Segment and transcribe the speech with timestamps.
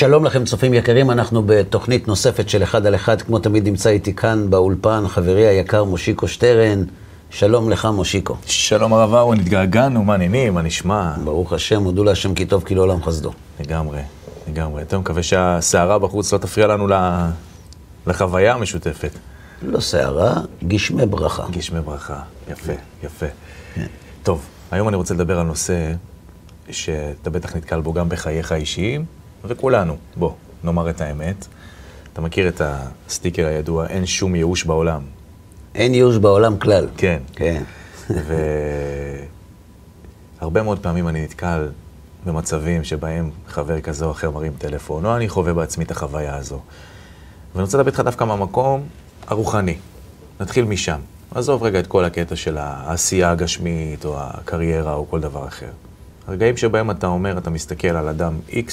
[0.00, 4.14] שלום לכם צופים יקרים, אנחנו בתוכנית נוספת של אחד על אחד, כמו תמיד נמצא איתי
[4.14, 6.84] כאן באולפן חברי היקר מושיקו שטרן.
[7.30, 8.36] שלום לך מושיקו.
[8.46, 11.12] שלום הרב אהרון, התגעגענו, מה העניינים, מה נשמע?
[11.24, 13.32] ברוך השם, הודו להשם כי טוב כי לעולם חסדו.
[13.60, 14.00] לגמרי,
[14.48, 14.84] לגמרי.
[14.84, 16.86] טוב, מקווה שהסערה בחוץ לא תפריע לנו
[18.06, 19.12] לחוויה המשותפת.
[19.62, 20.34] לא סערה,
[20.68, 21.46] גשמי ברכה.
[21.50, 22.20] גשמי ברכה,
[22.50, 22.72] יפה,
[23.04, 23.26] יפה.
[24.22, 25.92] טוב, היום אני רוצה לדבר על נושא
[26.70, 29.04] שאתה בטח נתקל בו גם בחייך האישיים,
[29.44, 29.96] וכולנו.
[30.16, 30.32] בוא,
[30.64, 31.46] נאמר את האמת.
[32.12, 35.02] אתה מכיר את הסטיקר הידוע, אין שום ייאוש בעולם.
[35.74, 36.88] אין ייאוש בעולם כלל.
[36.96, 37.22] כן.
[37.32, 37.62] כן.
[40.40, 41.68] והרבה מאוד פעמים אני נתקל
[42.26, 46.60] במצבים שבהם חבר כזה או אחר מרים טלפון, או אני חווה בעצמי את החוויה הזו.
[47.54, 48.82] ואני רוצה לדבר איתך דווקא מהמקום
[49.26, 49.76] הרוחני.
[50.40, 51.00] נתחיל משם.
[51.34, 55.70] עזוב רגע את כל הקטע של העשייה הגשמית, או הקריירה, או כל דבר אחר.
[56.26, 58.70] הרגעים שבהם אתה אומר, אתה מסתכל על אדם X,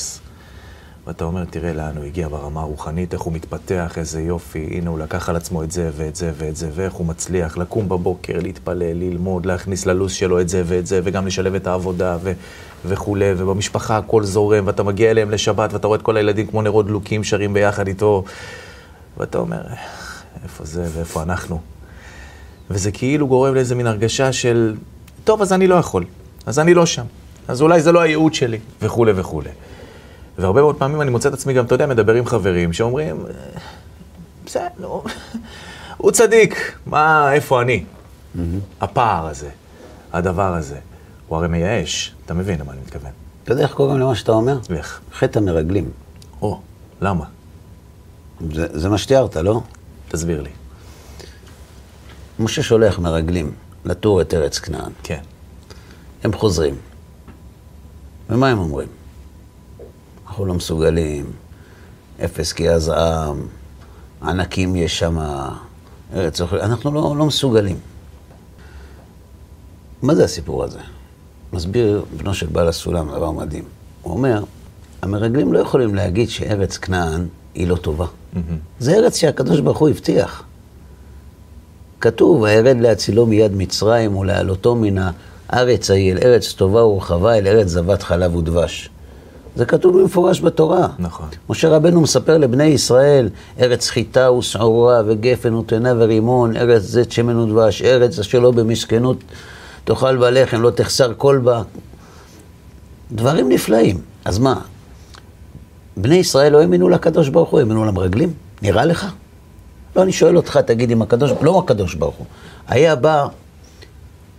[1.08, 5.00] ואתה אומר, תראה לאן הוא הגיע ברמה הרוחנית, איך הוא מתפתח, איזה יופי, הנה הוא
[5.00, 8.94] לקח על עצמו את זה ואת זה ואת זה, ואיך הוא מצליח לקום בבוקר, להתפלל,
[8.94, 12.33] ללמוד, להכניס ללו"ז שלו את זה ואת זה, וגם לשלב את העבודה ו-
[12.85, 16.85] וכולי, ובמשפחה הכל זורם, ואתה מגיע אליהם לשבת, ואתה רואה את כל הילדים כמו נרות
[16.85, 18.23] דלוקים שרים ביחד איתו,
[19.17, 21.61] ואתה אומר, "איך, איפה זה ואיפה אנחנו?
[22.69, 24.75] וזה כאילו גורם לאיזה מין הרגשה של,
[25.23, 26.05] טוב, אז אני לא יכול,
[26.45, 27.05] אז אני לא שם,
[27.47, 29.50] אז אולי זה לא הייעוד שלי, וכולי וכולי.
[30.38, 33.32] והרבה מאוד פעמים אני מוצא את עצמי גם, אתה יודע, מדבר עם חברים שאומרים, "אה,
[34.46, 35.04] בסדר, נו,
[35.98, 37.84] הוא צדיק, מה, איפה אני?
[38.82, 39.50] הפער הזה,
[40.14, 40.78] הדבר הזה,
[41.28, 43.12] הוא הרי מייאש, אתה מבין למה אני מתכוון.
[43.44, 44.60] אתה יודע איך קוראים למה שאתה אומר?
[44.70, 45.02] ואיך?
[45.14, 45.90] חטא המרגלים.
[46.42, 46.60] או,
[47.02, 47.26] למה?
[48.54, 49.62] זה, זה מה שתיארת, לא?
[50.10, 50.50] תסביר לי.
[52.40, 53.52] משה שולח מרגלים
[53.86, 54.92] לתור את ארץ כנען.
[55.04, 55.22] כן.
[56.24, 56.76] הם חוזרים.
[58.30, 58.88] ומה הם אומרים?
[60.38, 61.32] אנחנו לא מסוגלים,
[62.26, 63.48] אפס כי הזעם,
[64.22, 65.18] ענקים יש שם,
[66.14, 67.78] ארץ אוכל, אנחנו לא, לא מסוגלים.
[70.02, 70.80] מה זה הסיפור הזה?
[71.53, 73.64] מסביר בנו של בעל הסולם דבר מדהים.
[74.02, 74.44] הוא אומר,
[75.02, 78.06] המרגלים לא יכולים להגיד שארץ כנען היא לא טובה.
[78.80, 80.44] זה ארץ שהקדוש ברוך הוא הבטיח.
[82.02, 84.96] כתוב, וירד להצילו מיד מצרים ולהעלותו מן
[85.50, 88.90] הארץ ההיא אל ארץ טובה ורחבה, אל ארץ זבת חלב ודבש.
[89.57, 90.88] זה כתוב במפורש בתורה.
[91.00, 91.28] נכון.
[91.50, 93.29] משה רבנו מספר לבני ישראל,
[93.59, 99.17] ארץ חיטה ושעורה וגפן ותאנה ורימון, ארץ זית שמן ודבש, ארץ אשר לא במסכנות
[99.84, 101.62] תאכל בה לחם, לא תחסר כל בה.
[103.12, 104.01] דברים נפלאים.
[104.25, 104.62] אז מה,
[105.97, 108.34] בני ישראל לא האמינו לקדוש ברוך הוא, האמינו למרגלים?
[108.62, 109.06] נראה לך?
[109.96, 112.25] לא, אני שואל אותך, תגיד אם הקדוש, לא הקדוש ברוך הוא,
[112.67, 113.28] היה בא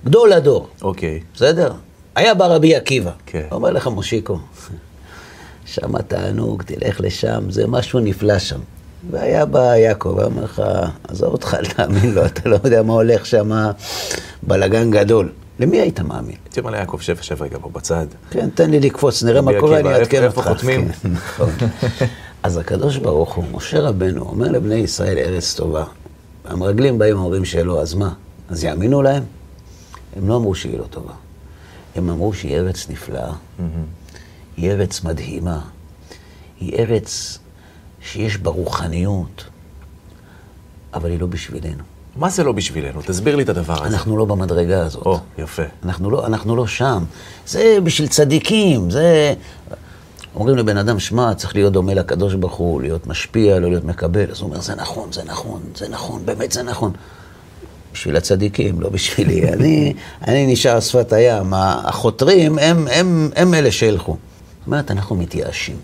[0.05, 1.21] גדול הדור, אוקיי.
[1.35, 1.73] בסדר?
[2.15, 3.11] היה בא רבי עקיבא.
[3.27, 3.47] כן.
[3.53, 4.39] אומר לך, מושיקו,
[5.73, 8.59] שם תענוג, תלך לשם, זה משהו נפלא שם.
[9.11, 10.63] והיה בא יעקב, אומר לך,
[11.09, 13.51] עזוב אותך, אל תאמין לו, אתה לא יודע מה הולך שם,
[14.43, 15.33] בלגן גדול.
[15.61, 16.37] למי היית מאמין?
[16.45, 18.07] הייתי אומר ליעקב, שב, שב רגע פה בצד.
[18.31, 20.39] כן, תן לי לקפוץ, נראה מה קורה, עקיבא, אני אעדכן אותך.
[20.39, 20.89] איפה חותמים?
[20.93, 21.51] כן, נכון.
[22.43, 25.85] אז הקדוש ברוך הוא, משה רבנו, אומר לבני ישראל ארץ טובה.
[26.45, 28.13] המרגלים באים ואומרים שלא, אז מה?
[28.49, 29.23] אז יאמינו להם?
[30.17, 31.13] הם לא אמרו שהיא לא טובה.
[31.97, 33.33] הם אמרו שהיא ארץ נפלאה,
[34.59, 35.61] היא ארץ מדהימה,
[36.61, 37.39] היא ארץ
[38.03, 39.45] שיש בה רוחניות,
[40.95, 41.83] אבל היא לא בשבילנו.
[42.17, 43.03] מה זה לא בשבילנו?
[43.03, 43.95] תסביר לי את הדבר הזה.
[43.95, 45.07] אנחנו לא במדרגה הזאת.
[45.07, 45.63] או, יפה.
[45.85, 47.05] אנחנו לא, אנחנו לא שם.
[47.47, 49.35] זה בשביל צדיקים, זה...
[50.35, 54.31] אומרים לבן אדם, שמע, צריך להיות דומה לקדוש ברוך הוא, להיות משפיע, לא להיות מקבל.
[54.31, 56.93] אז הוא אומר, זה נכון, זה נכון, זה נכון, באמת זה נכון.
[57.93, 59.49] בשביל הצדיקים, לא בשבילי.
[59.53, 59.95] אני,
[60.29, 61.55] אני נשאר שפת הים.
[61.55, 64.17] החותרים הם, הם, הם אלה שילכו.
[64.69, 65.77] אומרת, אנחנו מתייאשים.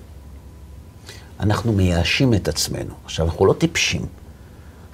[1.40, 2.94] אנחנו מייאשים את עצמנו.
[3.04, 4.06] עכשיו, אנחנו לא טיפשים.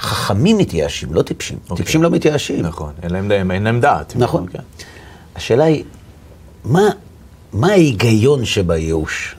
[0.01, 1.59] חכמים מתייאשים, לא טיפשים.
[1.63, 1.77] אוקיי.
[1.77, 2.61] טיפשים לא מתייאשים.
[2.61, 4.17] נכון, אין להם, אין להם דעת.
[4.17, 4.47] נכון.
[4.53, 4.59] כן.
[5.37, 5.85] השאלה היא,
[6.65, 6.89] מה,
[7.53, 9.37] מה ההיגיון שבייאוש?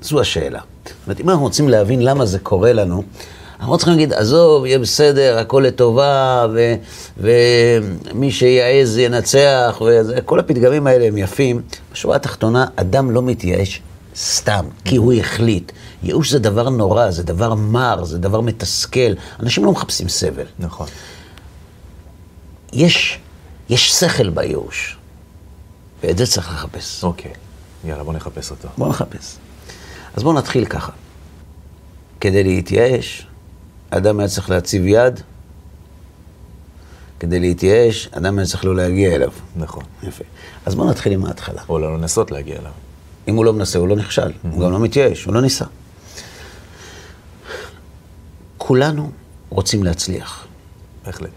[0.00, 0.60] זו השאלה.
[0.84, 3.02] זאת אומרת, אם אנחנו רוצים להבין למה זה קורה לנו,
[3.60, 6.74] אנחנו לא צריכים להגיד, עזוב, יהיה בסדר, הכל לטובה, ו,
[7.16, 11.62] ומי שיעז ינצח, וכל הפתגמים האלה הם יפים.
[11.92, 13.82] בשורה התחתונה, אדם לא מתייאש
[14.16, 15.72] סתם, כי הוא החליט.
[16.02, 19.12] ייאוש זה דבר נורא, זה דבר מר, זה דבר מתסכל.
[19.40, 20.46] אנשים לא מחפשים סבל.
[20.58, 20.86] נכון.
[22.72, 23.18] יש,
[23.68, 24.96] יש שכל בייאוש,
[26.02, 27.04] ואת זה צריך לחפש.
[27.04, 27.32] אוקיי.
[27.84, 28.68] יאללה, בוא נחפש אותו.
[28.78, 29.36] בואו נחפש.
[30.14, 30.92] אז בואו נתחיל ככה.
[32.20, 33.26] כדי להתייאש,
[33.90, 35.20] אדם היה צריך להציב יד,
[37.20, 39.30] כדי להתייאש, אדם היה צריך לא להגיע אליו.
[39.56, 39.84] נכון.
[40.02, 40.24] יפה.
[40.66, 41.62] אז בואו נתחיל עם ההתחלה.
[41.68, 42.72] או לא לנסות להגיע אליו.
[43.28, 44.32] אם הוא לא מנסה, הוא לא נכשל.
[44.42, 45.64] הוא גם לא מתייאש, הוא לא ניסה.
[48.56, 49.10] כולנו
[49.50, 50.46] רוצים להצליח.
[51.06, 51.30] בהחלט.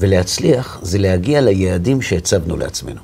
[0.00, 3.00] ולהצליח זה להגיע ליעדים שהצבנו לעצמנו.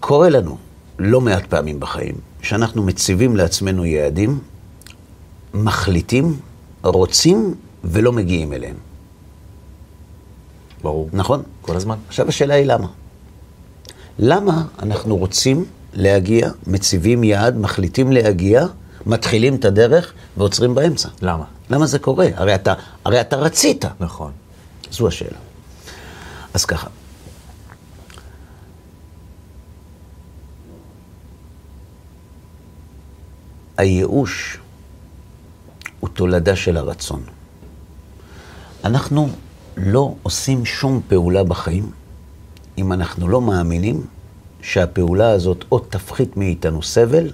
[0.00, 0.58] קורה לנו
[0.98, 4.38] לא מעט פעמים בחיים שאנחנו מציבים לעצמנו יעדים,
[5.54, 6.40] מחליטים,
[6.82, 7.54] רוצים
[7.84, 8.76] ולא מגיעים אליהם.
[10.82, 11.08] ברור.
[11.12, 11.42] נכון?
[11.60, 11.96] כל הזמן.
[12.08, 12.86] עכשיו השאלה היא למה.
[14.18, 15.64] למה אנחנו רוצים
[15.94, 18.66] להגיע, מציבים יעד, מחליטים להגיע,
[19.06, 21.08] מתחילים את הדרך ועוצרים באמצע?
[21.22, 21.44] למה?
[21.70, 22.28] למה זה קורה?
[22.34, 22.74] הרי אתה,
[23.04, 23.84] הרי אתה רצית.
[24.00, 24.32] נכון.
[24.90, 25.38] זו השאלה.
[26.54, 26.88] אז ככה.
[33.76, 34.58] הייאוש
[36.00, 37.22] הוא תולדה של הרצון.
[38.84, 39.28] אנחנו
[39.76, 41.90] לא עושים שום פעולה בחיים
[42.78, 44.06] אם אנחנו לא מאמינים
[44.62, 47.30] שהפעולה הזאת או תפחית מאיתנו סבל,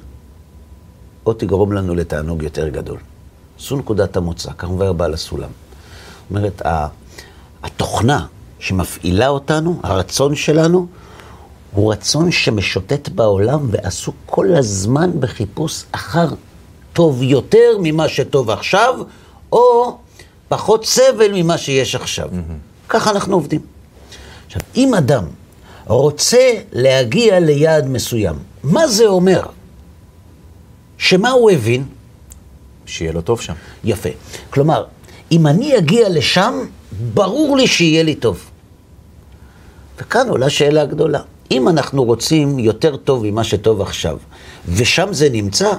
[1.27, 2.99] או תגרום לנו לתענוג יותר גדול.
[3.59, 5.51] זו נקודת המוצא, כך אומר בעל הסולם.
[5.51, 6.63] זאת אומרת,
[7.63, 8.27] התוכנה
[8.59, 10.87] שמפעילה אותנו, הרצון שלנו,
[11.73, 16.29] הוא רצון שמשוטט בעולם ועסוק כל הזמן בחיפוש אחר
[16.97, 18.95] טוב יותר ממה שטוב עכשיו,
[19.53, 19.97] או
[20.49, 22.29] פחות סבל ממה שיש עכשיו.
[22.29, 22.89] Mm-hmm.
[22.89, 23.61] ככה אנחנו עובדים.
[24.47, 25.25] עכשיו, אם אדם
[25.87, 29.43] רוצה להגיע ליעד מסוים, מה זה אומר?
[30.99, 31.85] שמה הוא הבין?
[32.87, 33.55] שיהיה לו טוב שם.
[33.85, 34.09] יפה.
[34.51, 34.85] כלומר,
[35.33, 36.55] אם אני אגיע לשם,
[37.15, 38.45] ברור לי שיהיה לי טוב.
[39.99, 41.21] וכאן עולה שאלה גדולה.
[41.51, 44.19] אם אנחנו רוצים יותר טוב ממה שטוב עכשיו,
[44.69, 45.71] ושם זה נמצא,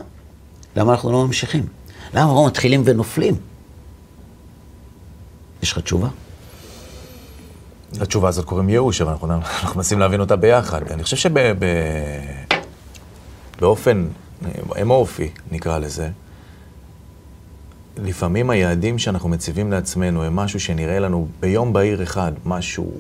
[0.78, 1.66] למה אנחנו לא ממשיכים?
[2.14, 3.36] למה אנחנו מתחילים ונופלים?
[5.64, 6.08] יש לך תשובה?
[7.94, 10.92] לתשובה הזאת קוראים ייאוש, אבל אנחנו, אנחנו מנסים להבין אותה ביחד.
[10.92, 11.32] אני חושב
[13.58, 14.08] שבאופן
[14.82, 16.10] אמורפי, נקרא לזה,
[17.98, 22.92] לפעמים היעדים שאנחנו מציבים לעצמנו הם משהו שנראה לנו ביום בהיר אחד, משהו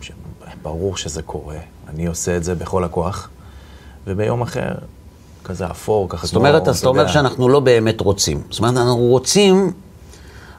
[0.00, 3.28] שברור שזה קורה, אני עושה את זה בכל הכוח,
[4.06, 4.74] וביום אחר,
[5.44, 8.42] כזה אפור, ככה זאת אומרת, אז אתה אומר שאנחנו לא באמת רוצים.
[8.50, 9.72] זאת אומרת, אנחנו רוצים,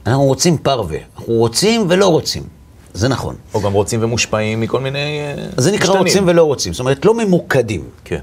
[0.05, 0.97] אנחנו רוצים פרווה.
[1.17, 2.43] אנחנו רוצים ולא רוצים.
[2.93, 3.35] זה נכון.
[3.53, 5.19] או גם רוצים ומושפעים מכל מיני.
[5.19, 6.01] אה, זה נקרא משתנים.
[6.07, 6.73] רוצים ולא רוצים.
[6.73, 7.83] זאת אומרת, לא ממוקדים.
[8.05, 8.19] כן.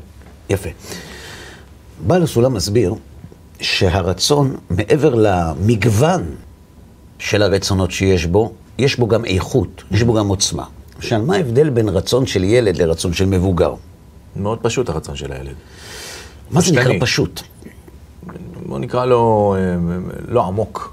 [0.50, 0.68] יפה.
[2.06, 2.94] בעל הסולם מסביר
[3.60, 6.34] שהרצון, מעבר למגוון
[7.18, 10.64] של הרצונות שיש בו, יש בו גם איכות, יש בו גם עוצמה.
[10.98, 13.74] עכשיו, מה ההבדל בין רצון של ילד לרצון של מבוגר?
[14.36, 15.54] מאוד פשוט הרצון של הילד.
[16.50, 17.40] מה זה נקרא פשוט?
[18.66, 19.76] בוא נקרא לו אה,
[20.28, 20.92] לא עמוק.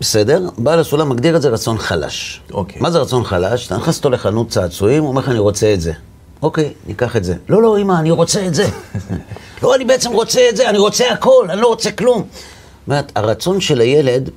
[0.00, 2.40] בסדר, בעל הסולם מגדיר את זה רצון חלש.
[2.52, 2.82] אוקיי.
[2.82, 3.66] מה זה רצון חלש?
[3.66, 5.92] אתה נכנס אותו לחנות צעצועים, הוא אומר לך, אני רוצה את זה.
[6.42, 7.34] אוקיי, ניקח את זה.
[7.48, 8.68] לא, לא, אמא, אני רוצה את זה.
[9.62, 12.18] לא, אני בעצם רוצה את זה, אני רוצה הכל, אני לא רוצה כלום.
[12.18, 14.30] זאת אומרת, הרצון של הילד,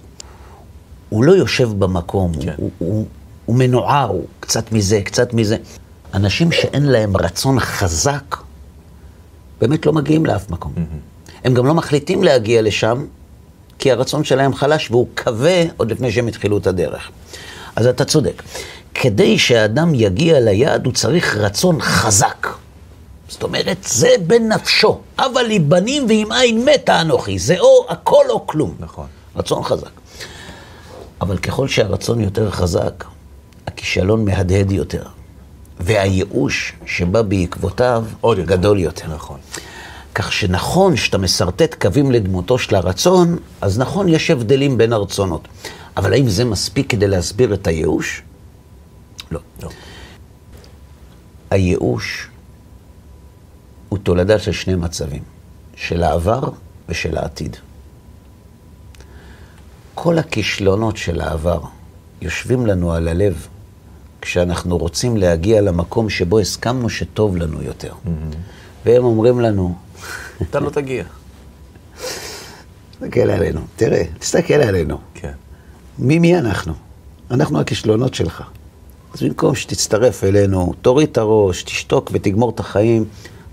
[1.10, 2.54] הוא לא יושב במקום, כן.
[2.58, 3.06] הוא, הוא,
[3.46, 5.58] הוא מנוער, הוא קצת מזה, קצת מזה.
[6.14, 8.38] אנשים שאין להם רצון חזק,
[9.62, 10.74] באמת לא מגיעים לאף מקום.
[10.76, 11.30] Mm-hmm.
[11.44, 13.06] הם גם לא מחליטים להגיע לשם,
[13.80, 17.12] כי הרצון שלהם חלש והוא כבה עוד לפני שהם התחילו את הדרך.
[17.76, 18.44] אז אתה צודק.
[18.94, 22.48] כדי שהאדם יגיע ליעד, הוא צריך רצון חזק.
[23.30, 25.00] זאת אומרת, זה בנפשו.
[25.20, 27.40] אבל לי בנים ועם עין מתה אנוכי.
[27.40, 28.76] זה או הכל או כלום.
[28.80, 29.06] נכון.
[29.36, 29.92] רצון חזק.
[31.22, 33.04] אבל ככל שהרצון יותר חזק,
[33.68, 35.04] הכישלון מהדהד יותר.
[35.84, 38.52] והייאוש שבא בעקבותיו עוד יותר.
[38.52, 39.14] גדול יותר.
[39.14, 39.40] נכון.
[40.16, 45.48] כך שנכון שאתה משרטט קווים לדמותו של הרצון, אז נכון, יש הבדלים בין הרצונות.
[45.98, 48.22] אבל האם זה מספיק כדי להסביר את הייאוש?
[49.32, 49.40] לא.
[49.64, 49.70] לא.
[51.50, 52.28] הייאוש
[53.90, 55.24] הוא תולדה של שני מצבים,
[55.76, 56.42] של העבר
[56.90, 57.58] ושל העתיד.
[59.96, 61.62] כל הכישלונות של העבר
[62.22, 63.48] יושבים לנו על הלב
[64.22, 67.92] כשאנחנו רוצים להגיע למקום שבו הסכמנו שטוב לנו יותר.
[67.92, 68.36] Mm-hmm.
[68.86, 69.76] והם אומרים לנו...
[70.42, 71.04] אתה לא תגיע.
[72.92, 74.98] תסתכל עלינו, תראה, תסתכל עלינו.
[75.14, 75.32] כן.
[76.00, 76.74] מי מי אנחנו?
[77.32, 78.44] אנחנו הכישלונות שלך.
[79.14, 83.06] אז במקום שתצטרף אלינו, תוריד את הראש, תשתוק ותגמור את החיים,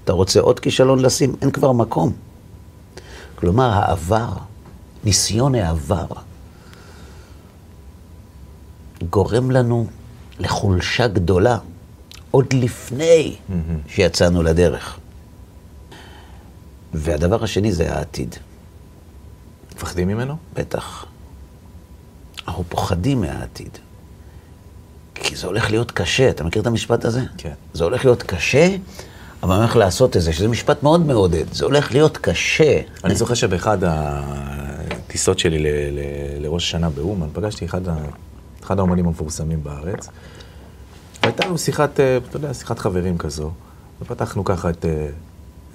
[0.05, 1.35] אתה רוצה עוד כישלון לשים?
[1.43, 2.13] אין כבר מקום.
[3.35, 4.29] כלומר, העבר,
[5.05, 6.07] ניסיון העבר,
[9.11, 9.87] גורם לנו
[10.39, 11.59] לחולשה גדולה
[12.31, 13.53] עוד לפני mm-hmm.
[13.91, 14.99] שיצאנו לדרך.
[16.95, 18.35] והדבר השני זה העתיד.
[19.77, 20.37] מפחדים ממנו?
[20.55, 21.07] בטח.
[22.49, 23.79] אנחנו פוחדים מהעתיד.
[25.15, 26.31] כי זה הולך להיות קשה.
[26.31, 27.21] אתה מכיר את המשפט הזה?
[27.39, 27.53] כן.
[27.75, 28.77] זה הולך להיות קשה,
[29.43, 31.53] אבל אני הולך לעשות את זה, שזה משפט מאוד מעודד.
[31.53, 32.81] זה הולך להיות קשה.
[33.05, 35.59] אני זוכר שבאחד הטיסות שלי
[36.41, 37.95] לראש השנה באומן, פגשתי אחד, ה-
[38.69, 40.09] אחד האומנים המפורסמים בארץ.
[41.23, 43.51] והייתה לנו שיחת, אה, אתה יודע, שיחת חברים כזו,
[44.03, 45.09] ופתחנו ככה את, אה,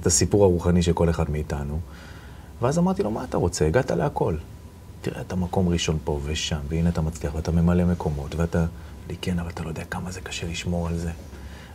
[0.01, 1.79] את הסיפור הרוחני של כל אחד מאיתנו.
[2.61, 3.67] ואז אמרתי לו, מה אתה רוצה?
[3.67, 4.35] הגעת להכל.
[5.01, 8.65] תראה, אתה מקום ראשון פה ושם, והנה אתה מצליח, ואתה ממלא מקומות, ואתה...
[9.09, 11.11] לי, כן, אבל אתה לא יודע כמה זה קשה לשמור על זה.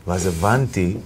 [0.06, 0.96] ואז הבנתי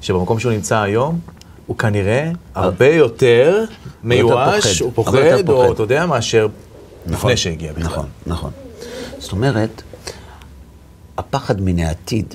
[0.00, 1.20] שבמקום שהוא נמצא היום,
[1.66, 3.64] הוא כנראה הרבה יותר
[4.04, 4.80] מיואש.
[4.80, 5.72] הוא פוחד, או.
[5.72, 6.48] אתה יודע, מאשר
[7.06, 7.84] נכון, לפני שהגיע בכלל.
[7.84, 8.50] נכון, נכון.
[9.22, 9.82] זאת אומרת,
[11.18, 12.34] הפחד מן העתיד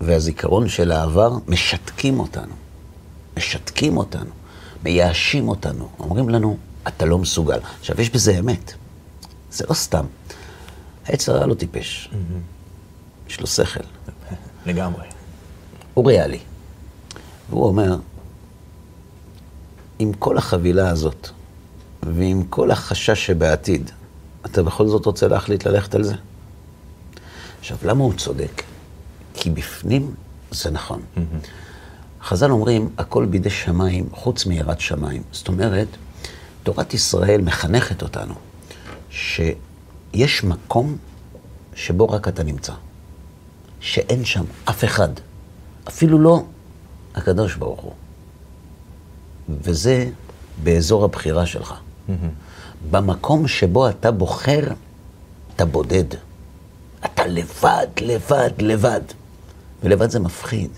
[0.00, 2.54] והזיכרון של העבר משתקים אותנו.
[3.36, 4.30] משתקים אותנו,
[4.84, 6.56] מייאשים אותנו, אומרים לנו,
[6.88, 7.58] אתה לא מסוגל.
[7.80, 8.72] עכשיו, יש בזה אמת.
[9.50, 10.04] זה לא סתם.
[11.04, 12.10] העץ הרע לא טיפש.
[13.28, 13.80] יש לו שכל.
[14.66, 15.06] לגמרי.
[15.94, 16.40] הוא ריאלי.
[17.50, 17.96] והוא אומר,
[19.98, 21.28] עם כל החבילה הזאת,
[22.02, 23.90] ועם כל החשש שבעתיד,
[24.46, 26.14] אתה בכל זאת רוצה להחליט ללכת על זה?
[27.60, 28.62] עכשיו, למה הוא צודק?
[29.34, 30.14] כי בפנים
[30.50, 31.02] זה נכון.
[32.22, 35.22] חז"ל אומרים, הכל בידי שמיים, חוץ מיראת שמיים.
[35.32, 35.88] זאת אומרת,
[36.62, 38.34] תורת ישראל מחנכת אותנו
[39.10, 40.96] שיש מקום
[41.74, 42.72] שבו רק אתה נמצא.
[43.80, 45.08] שאין שם אף אחד,
[45.88, 46.44] אפילו לא
[47.14, 47.92] הקדוש ברוך הוא.
[49.48, 50.10] וזה
[50.62, 51.74] באזור הבחירה שלך.
[52.90, 54.62] במקום שבו אתה בוחר,
[55.56, 56.04] אתה בודד.
[57.04, 59.00] אתה לבד, לבד, לבד.
[59.82, 60.70] ולבד זה מפחיד.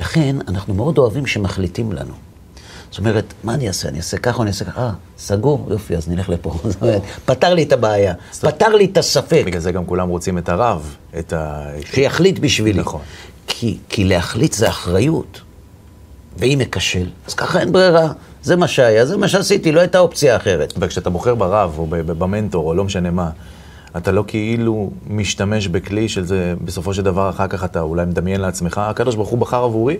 [0.00, 2.14] לכן, אנחנו מאוד אוהבים שמחליטים לנו.
[2.90, 3.88] זאת אומרת, מה אני אעשה?
[3.88, 4.82] אני אעשה ככה או אני אעשה ככה?
[4.82, 6.54] אה, סגור, יופי, אז נלך לפה.
[6.64, 9.42] זאת אומרת, פתר לי את הבעיה, פתר לי את הספק.
[9.46, 11.66] בגלל זה גם כולם רוצים את הרב, את ה...
[11.92, 12.80] שיחליט בשבילי.
[12.80, 13.00] נכון.
[13.46, 15.40] כי, כי להחליט זה אחריות.
[16.36, 18.12] ואם אכשל, אז ככה אין ברירה.
[18.42, 20.74] זה מה שהיה, זה מה שעשיתי, לא הייתה אופציה אחרת.
[20.78, 23.30] וכשאתה בוחר ברב, או במנטור, או לא משנה מה,
[23.96, 28.40] אתה לא כאילו משתמש בכלי של זה, בסופו של דבר, אחר כך אתה אולי מדמיין
[28.40, 29.96] לעצמך, הקדוש ברוך הוא בחר עבורי?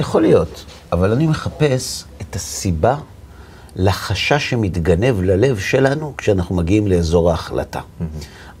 [0.00, 2.96] יכול להיות, אבל אני מחפש את הסיבה
[3.76, 7.80] לחשש שמתגנב ללב שלנו כשאנחנו מגיעים לאזור ההחלטה.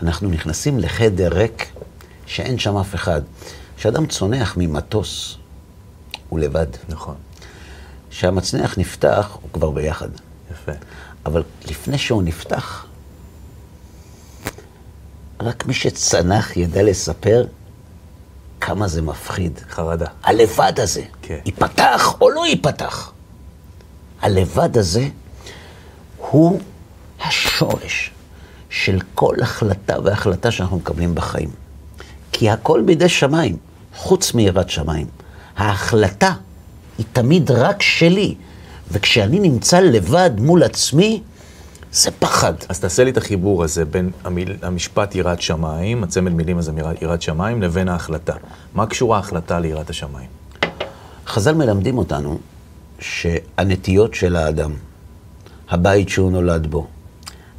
[0.02, 1.66] אנחנו נכנסים לחדר ריק
[2.26, 3.20] שאין שם אף אחד.
[3.76, 5.36] כשאדם צונח ממטוס,
[6.28, 6.66] הוא לבד.
[6.88, 7.14] נכון.
[8.10, 10.08] כשהמצנח נפתח, הוא כבר ביחד.
[10.52, 10.72] יפה.
[11.26, 12.86] אבל לפני שהוא נפתח,
[15.40, 17.46] רק מי שצנח ידע לספר
[18.60, 19.60] כמה זה מפחיד.
[19.70, 20.06] חרדה.
[20.22, 21.38] הלבד הזה, כן.
[21.44, 23.12] ייפתח או לא ייפתח.
[24.20, 25.08] הלבד הזה
[26.16, 26.60] הוא
[27.20, 28.10] השורש
[28.70, 31.50] של כל החלטה והחלטה שאנחנו מקבלים בחיים.
[32.32, 33.56] כי הכל בידי שמיים,
[33.96, 35.06] חוץ מיראת שמיים.
[35.56, 36.32] ההחלטה
[37.00, 38.34] היא תמיד רק שלי,
[38.90, 41.22] וכשאני נמצא לבד מול עצמי,
[41.92, 42.52] זה פחד.
[42.68, 47.22] אז תעשה לי את החיבור הזה בין המיל, המשפט יראת שמיים, הצמד מילים הזה יראת
[47.22, 48.34] שמיים, לבין ההחלטה.
[48.74, 50.28] מה קשורה ההחלטה ליראת השמיים?
[51.26, 52.38] חז"ל מלמדים אותנו
[52.98, 54.72] שהנטיות של האדם,
[55.70, 56.86] הבית שהוא נולד בו,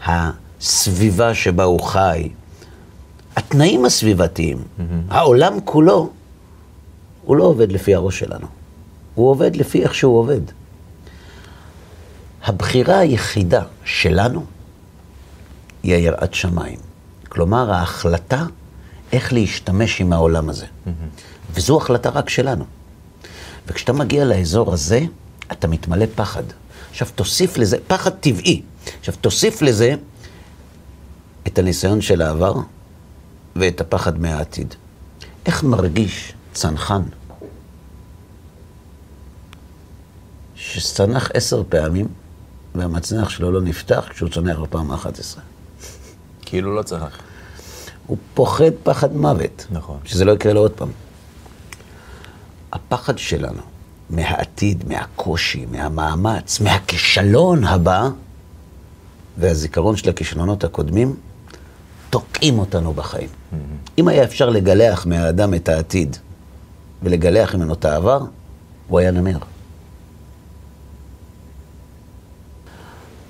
[0.05, 2.29] הסביבה שבה הוא חי,
[3.36, 4.57] התנאים הסביבתיים,
[5.10, 6.10] העולם כולו,
[7.24, 8.61] הוא לא עובד לפי הראש שלנו.
[9.15, 10.41] הוא עובד לפי איך שהוא עובד.
[12.44, 14.46] הבחירה היחידה שלנו
[15.84, 16.80] היא היראת שמיים.
[17.30, 18.46] כלומר, ההחלטה
[19.12, 20.65] איך להשתמש עם העולם הזה.
[21.53, 22.65] וזו החלטה רק שלנו.
[23.68, 25.01] וכשאתה מגיע לאזור הזה,
[25.51, 26.44] אתה מתמלא פחד.
[26.91, 28.62] עכשיו תוסיף לזה, פחד טבעי.
[29.00, 29.96] עכשיו תוסיף לזה
[31.48, 32.53] את הניסיון של העבר
[33.56, 34.75] ואת הפחד מהעתיד.
[35.46, 37.01] איך מרגיש צנחן
[40.80, 42.08] שצנח עשר פעמים
[42.75, 45.40] והמצנח שלו לא נפתח כשהוא צונח בפעם ה-11?
[46.42, 47.20] כאילו לא צריך.
[48.08, 49.68] הוא פוחד פחד מוות.
[49.72, 49.98] נכון.
[50.06, 50.92] שזה לא יקרה לו עוד פעם.
[52.72, 53.62] הפחד שלנו
[54.10, 58.10] מהעתיד, מהקושי, מהמאמץ, מהכישלון הבא,
[59.38, 61.16] והזיכרון של הכישלונות הקודמים,
[62.10, 63.30] תוקעים אותנו בחיים.
[63.98, 66.18] אם היה אפשר לגלח מהאדם את העתיד
[67.04, 68.22] ולגלח ממנו את העבר,
[68.88, 69.38] הוא היה נמר.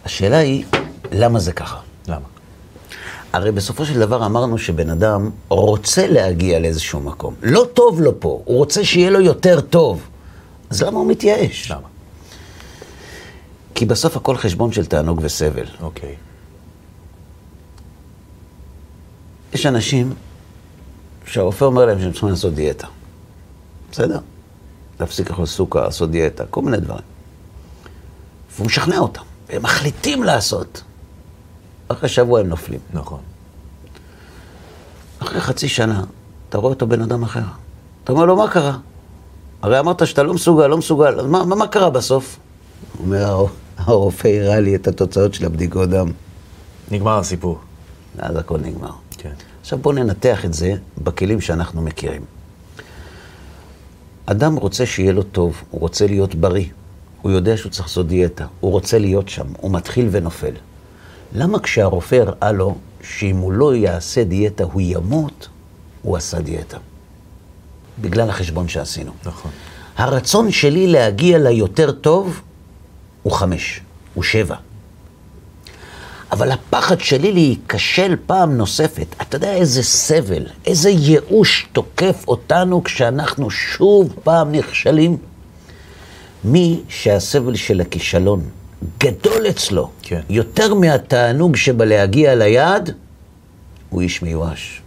[0.06, 0.66] השאלה היא,
[1.12, 1.80] למה זה ככה?
[2.08, 2.26] למה?
[3.34, 7.36] הרי בסופו של דבר אמרנו שבן אדם רוצה להגיע לאיזשהו מקום.
[7.42, 10.08] לא טוב לו פה, הוא רוצה שיהיה לו יותר טוב.
[10.70, 11.72] אז למה הוא מתייאש?
[11.72, 11.88] למה?
[13.76, 15.66] כי בסוף הכל חשבון של תענוג וסבל.
[15.82, 16.16] אוקיי.
[19.54, 20.14] יש אנשים
[21.26, 22.88] שהרופא אומר להם שהם צריכים לעשות דיאטה.
[23.92, 24.20] בסדר?
[25.00, 27.04] להפסיק לאכול סוכר, לעשות דיאטה, כל מיני דברים.
[28.56, 30.82] והוא משכנע אותם, והם מחליטים לעשות.
[31.88, 32.80] אחרי שבוע הם נופלים.
[32.94, 33.20] נכון.
[35.20, 36.04] אחרי חצי שנה,
[36.50, 37.42] אתה רואה אותו בן אדם אחר.
[38.04, 38.78] אתה אומר לו, מה קרה?
[39.62, 42.38] הרי אמרת שאתה לא מסוגל, לא מסוגל, אז מה, מה, מה קרה בסוף?
[42.98, 43.46] הוא אומר, "הר-
[43.78, 46.12] הרופא הראה לי את התוצאות של הבדיקות דם.
[46.92, 47.60] נגמר הסיפור.
[48.16, 48.92] ואז הכל נגמר.
[49.18, 49.32] כן.
[49.62, 52.22] עכשיו בואו ננתח את זה בכלים שאנחנו מכירים.
[54.26, 56.66] אדם רוצה שיהיה לו טוב, הוא רוצה להיות בריא,
[57.22, 60.54] הוא יודע שהוא צריך לעשות דיאטה, הוא רוצה להיות שם, הוא מתחיל ונופל.
[61.34, 65.48] למה כשהרופא הראה לו שאם הוא לא יעשה דיאטה הוא ימות,
[66.02, 66.78] הוא עשה דיאטה?
[68.02, 69.12] בגלל החשבון שעשינו.
[69.26, 69.52] נכון.
[69.98, 72.42] הרצון שלי להגיע ליותר טוב
[73.24, 73.82] הוא חמש,
[74.14, 74.56] הוא שבע.
[76.32, 83.50] אבל הפחד שלי להיכשל פעם נוספת, אתה יודע איזה סבל, איזה ייאוש תוקף אותנו כשאנחנו
[83.50, 85.18] שוב פעם נכשלים?
[86.44, 88.42] מי שהסבל של הכישלון
[89.00, 90.22] גדול אצלו, כן.
[90.30, 92.92] יותר מהתענוג שבלהגיע ליעד,
[93.90, 94.82] הוא איש מיואש.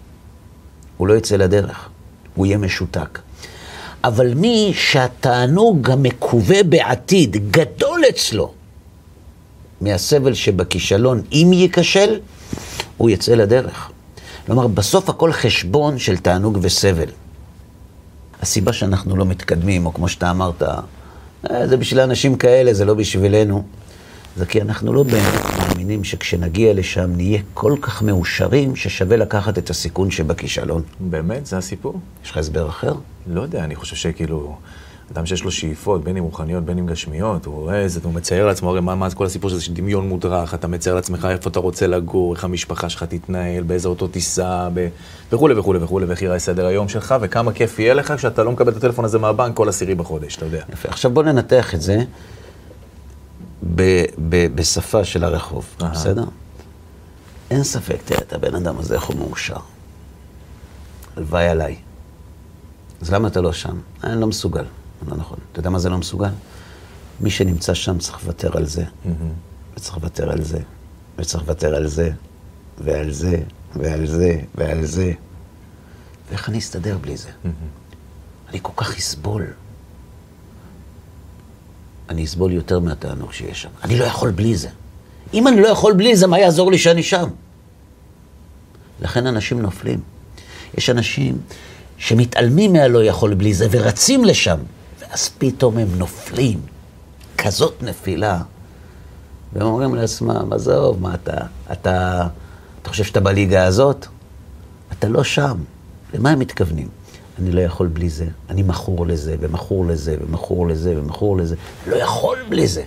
[0.97, 1.89] הוא לא יצא לדרך,
[2.35, 3.19] הוא יהיה משותק.
[4.05, 8.53] אבל מי שהתענוג המקווה בעתיד גדול אצלו
[9.81, 12.21] מהסבל שבכישלון, אם ייכשל,
[12.97, 13.91] הוא יצא לדרך.
[14.47, 17.09] כלומר, בסוף הכל חשבון של תענוג וסבל.
[18.43, 20.81] הסיבה שאנחנו לא מתקדמים, או כמו שאתה אמרת, "אה,
[21.65, 23.65] זה בשביל אנשים כאלה, זה לא בשבילנו,
[24.37, 29.71] זה כי אנחנו לא באמת מאמינים שכשנגיע לשם נהיה כל כך מאושרים ששווה לקחת את
[29.71, 30.83] הסיכון שבכישלון.
[31.01, 31.47] באמת?
[31.47, 32.01] זה הסיפור?
[32.25, 32.95] יש לך הסבר אחר?
[33.27, 34.57] לא יודע, אני חושב שכאילו,
[35.13, 38.47] אדם שיש לו שאיפות, בין אם רוחניות, בין אם גשמיות, הוא רואה איזה, הוא מצייר
[38.47, 41.61] לעצמו, הרי מה, מה כל הסיפור של זה, דמיון מודרך, אתה מצייר לעצמך איפה אתה
[41.61, 44.89] רוצה לגור, איך המשפחה שלך תתנהל, באיזה אוטו תיסע, ב...
[45.33, 48.73] וכולי וכולי וכולי, ואיך ייראה סדר היום שלך, וכמה כיף יהיה לך כשאתה לא מקבל
[48.73, 50.63] את הטלפון הזה מהבנק כל עשירי בחודש, אתה יודע.
[50.73, 50.89] יפה.
[50.89, 51.99] עכשיו בוא ננתח את זה
[53.75, 55.91] ב- ב- בשפה של הרחוב, אהה.
[55.91, 56.25] בסדר?
[57.51, 59.57] אין ספק, תראה, את הבן אדם הזה, איך הוא מאושר.
[61.17, 61.77] הלוואי עליי.
[63.03, 63.77] אז למה אתה לא שם?
[64.05, 64.65] "אה, אני לא מסוגל.
[65.09, 65.39] לא נכון.
[65.53, 66.31] אתה יודע מה זה לא מסוגל?
[67.21, 68.85] מי שנמצא שם צריך לוותר על זה,
[69.77, 70.59] וצריך לוותר על זה,
[71.19, 72.11] וצריך לוותר על זה,
[72.79, 73.39] ועל זה,
[73.77, 75.13] ועל זה, ועל זה.
[76.31, 77.29] ואיך אני אסתדר בלי זה?
[78.49, 79.47] אני כל כך אסבול.
[82.09, 83.69] אני אסבול יותר מהתענוג שיש שם.
[83.85, 84.69] אני לא יכול בלי זה.
[85.35, 87.29] אם אני לא יכול בלי זה, מה יעזור לי שאני שם?
[89.01, 90.01] לכן אנשים נופלים.
[90.79, 91.39] יש אנשים
[91.99, 94.59] שמתעלמים מהלא יכול בלי זה ורצים לשם,
[95.15, 96.61] ואז פתאום הם נופלים.
[97.39, 98.41] כזאת נפילה.
[99.53, 101.37] והם אומרים לעצמם, עזוב, מה אתה,
[101.73, 102.27] אתה,
[102.83, 104.07] אתה חושב שאתה בליגה הזאת?
[104.93, 105.57] אתה לא שם.
[106.15, 106.89] למה הם מתכוונים?
[107.39, 111.57] אני לא יכול בלי זה, אני מכור לזה, ומכור לזה, ומכור לזה, ומכור לזה.
[111.87, 112.83] לא יכול בלי זה.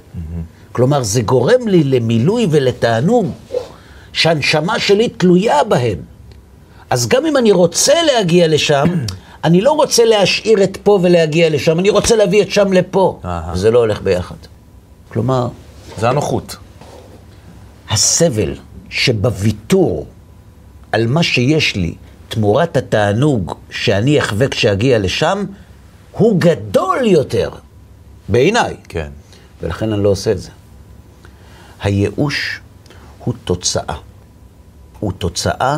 [0.72, 3.32] כלומר, זה גורם לי למילוי ולתענוג
[4.14, 5.98] שהנשמה שלי תלויה בהם.
[6.90, 8.88] אז גם אם אני רוצה להגיע לשם,
[9.48, 13.20] אני לא רוצה להשאיר את פה ולהגיע לשם, אני רוצה להביא את שם לפה.
[13.54, 14.36] זה לא הולך ביחד.
[15.10, 15.48] כלומר,
[15.98, 16.56] זה הנוחות.
[17.90, 18.56] הסבל
[18.90, 20.08] שבוויתור
[20.92, 21.96] על מה שיש לי
[22.30, 25.46] תמורת התענוג שאני אחווה כשאגיע לשם,
[26.12, 27.50] הוא גדול יותר,
[28.30, 28.76] בעיניי.
[28.90, 29.10] כן.
[29.62, 30.50] ולכן אני לא עושה את זה.
[31.82, 32.60] הייאוש
[33.24, 33.96] הוא תוצאה.
[35.00, 35.78] הוא תוצאה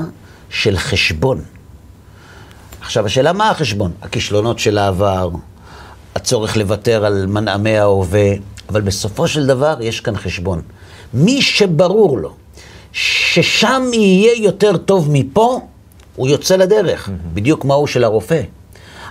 [0.50, 1.42] של חשבון.
[2.82, 3.92] עכשיו, השאלה מה החשבון?
[4.02, 5.30] הכישלונות של העבר,
[6.16, 8.32] הצורך לוותר על מנעמי ההווה,
[8.70, 10.62] אבל בסופו של דבר יש כאן חשבון.
[11.14, 12.36] מי שברור לו
[12.92, 15.60] ששם יהיה יותר טוב מפה,
[16.16, 17.10] הוא יוצא לדרך.
[17.34, 18.42] בדיוק מהו של הרופא.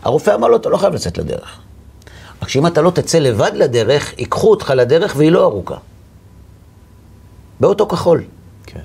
[0.02, 1.60] הרופא אמר לו, אתה לא חייב לצאת לדרך.
[2.42, 5.76] רק שאם אתה לא תצא לבד לדרך, ייקחו אותך לדרך והיא לא ארוכה.
[7.60, 8.24] באוטו כחול.
[8.66, 8.80] כן.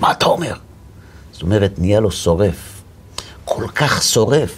[0.00, 0.54] מה אתה אומר?
[1.32, 2.77] זאת אומרת, נהיה לו שורף.
[3.48, 4.54] כל כך שורף,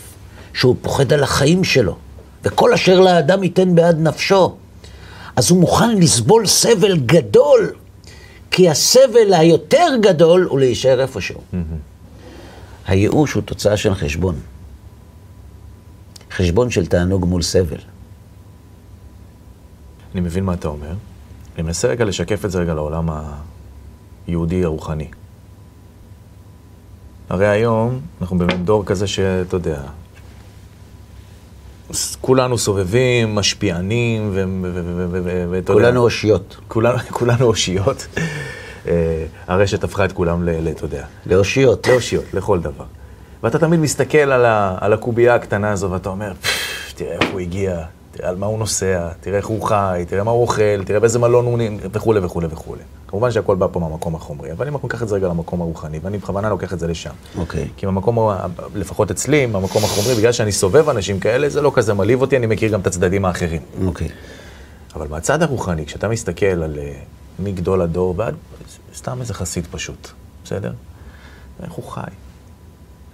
[0.55, 1.97] שהוא פוחד על החיים שלו.
[2.45, 4.57] וכל אשר לאדם ייתן בעד נפשו.
[5.37, 7.73] אז הוא מוכן לסבול סבל גדול,
[8.51, 11.41] כי הסבל היותר גדול הוא להישאר איפשהו.
[12.87, 14.35] הייאוש הוא תוצאה של חשבון.
[16.33, 17.79] חשבון של תענוג מול סבל.
[20.13, 20.93] אני מבין מה אתה אומר.
[21.55, 23.09] אני מנסה רגע לשקף את זה רגע לעולם
[24.27, 25.09] היהודי הרוחני.
[27.31, 29.81] הרי היום אנחנו באמת דור כזה שאתה יודע,
[32.21, 34.31] כולנו סובבים, משפיענים,
[35.51, 36.57] ואתה יודע, כולנו אושיות.
[36.69, 36.99] כולנו,
[37.51, 38.07] אושיות.
[38.89, 40.69] אה, הרשת הפכה את כולם ל...
[40.71, 41.87] אתה יודע, לאושיות.
[41.89, 42.85] לאושיות, לכל דבר.
[43.43, 47.41] ואתה תמיד מסתכל על, ה, על הקובייה הקטנה הזו, ואתה אומר, "פפ, תראה איך הוא
[47.41, 47.81] הגיע,
[48.13, 51.19] תראה על מה הוא נוסע, תראה איך הוא חי, תראה מה הוא אוכל, תראה באיזה
[51.19, 51.77] מלון הוא נ...
[51.93, 52.83] וכולי וכולי וכולי.
[53.11, 55.99] כמובן שהכל בא פה מהמקום החומרי, אבל אם אנחנו ניקח את זה רגע למקום הרוחני,
[56.03, 57.11] ואני בכוונה לוקח את זה לשם.
[57.39, 57.69] אוקיי.
[57.77, 58.19] כי במקום,
[58.75, 62.47] לפחות אצלי, במקום החומרי, בגלל שאני סובב אנשים כאלה, זה לא כזה מלהיב אותי, אני
[62.47, 63.63] מכיר גם את הצדדים האחרים.
[63.85, 64.09] אוקיי.
[64.97, 66.93] אבל מהצד הרוחני, כשאתה מסתכל על אה,
[67.39, 68.35] מגדול הדור ועד
[68.95, 70.09] סתם איזה חסיד פשוט,
[70.45, 70.73] בסדר?
[71.63, 72.01] איך הוא חי?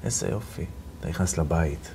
[0.04, 0.64] איזה יופי.
[1.00, 1.88] אתה נכנס לבית,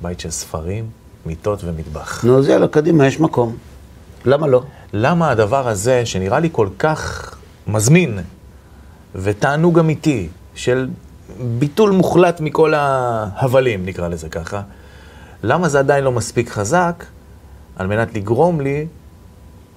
[0.00, 0.90] בית של ספרים,
[1.26, 2.24] מיטות ומטבח.
[2.24, 3.56] נו, אז יאללה, קדימה, יש מקום.
[4.24, 4.62] למה לא?
[4.92, 7.31] למה הדבר הזה, שנראה לי כל כך
[7.66, 8.18] מזמין,
[9.14, 10.88] ותענוג אמיתי, של
[11.58, 14.62] ביטול מוחלט מכל ההבלים, נקרא לזה ככה,
[15.42, 17.04] למה זה עדיין לא מספיק חזק,
[17.76, 18.86] על מנת לגרום לי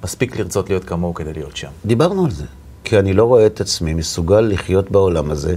[0.04, 1.70] מספיק לרצות להיות כמוהו כדי להיות שם?
[1.86, 2.46] דיברנו על זה.
[2.84, 5.56] כי אני לא רואה את עצמי מסוגל לחיות בעולם הזה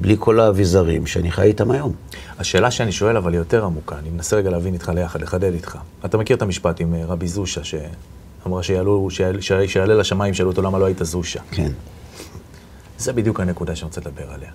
[0.00, 1.92] בלי כל האביזרים שאני חי איתם היום.
[2.38, 5.78] השאלה שאני שואל, אבל היא יותר עמוקה, אני מנסה רגע להבין איתך ליחד, לחדד איתך.
[6.04, 7.64] אתה מכיר את המשפט עם אה, רבי זושה,
[8.44, 11.40] שאמרה שיעלו, שיעל, שיעל- שיעלה לשמיים, שאלו אותו למה לא היית זושה.
[11.50, 11.72] כן.
[12.98, 14.50] זה בדיוק הנקודה שאני רוצה לדבר עליה.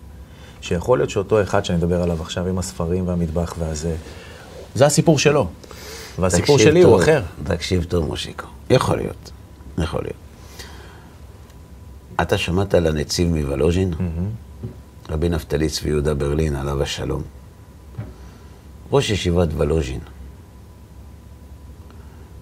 [0.61, 3.95] שיכול להיות שאותו אחד שאני מדבר עליו עכשיו עם הספרים והמטבח והזה,
[4.75, 5.47] זה הסיפור שלו.
[6.19, 7.23] והסיפור שלי הוא טוב, אחר.
[7.43, 8.45] תקשיב טוב, מושיקו.
[8.69, 9.31] יכול להיות.
[9.77, 10.15] יכול להיות.
[12.21, 13.93] אתה שמעת על הנציב מוולוז'ין?
[15.09, 17.21] רבי נפתלי צבי יהודה ברלין, עליו השלום.
[18.91, 19.99] ראש ישיבת וולוז'ין.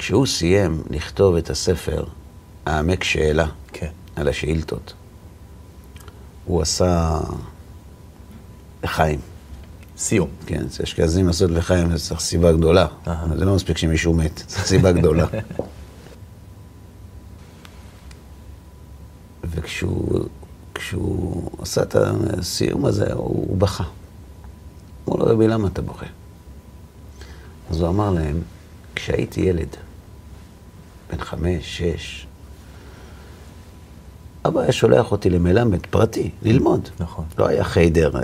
[0.05, 2.03] כשהוא סיים לכתוב את הספר
[2.65, 3.89] העמק שאלה כן.
[4.15, 4.93] על השאילתות,
[6.45, 7.19] הוא עשה
[8.83, 9.19] לחיים.
[9.97, 10.29] סיום.
[10.45, 12.87] כן, אצל אשכנזים לעשות לחיים זה צריך סיבה גדולה.
[13.37, 15.25] זה לא מספיק שמישהו מת, צריך סיבה גדולה.
[19.51, 20.25] וכשהוא
[20.73, 23.83] כשהוא עשה את הסיום הזה, הוא, הוא בכה.
[25.07, 26.05] אמרו לו, רבי, למה אתה בוכה?
[27.69, 28.41] אז הוא אמר להם,
[28.95, 29.77] כשהייתי ילד,
[31.11, 32.27] בן חמש, שש,
[34.45, 36.89] אבא היה שולח אותי למלמד פרטי, ללמוד.
[36.99, 37.25] נכון.
[37.37, 38.11] לא היה חיידר.
[38.15, 38.21] אה.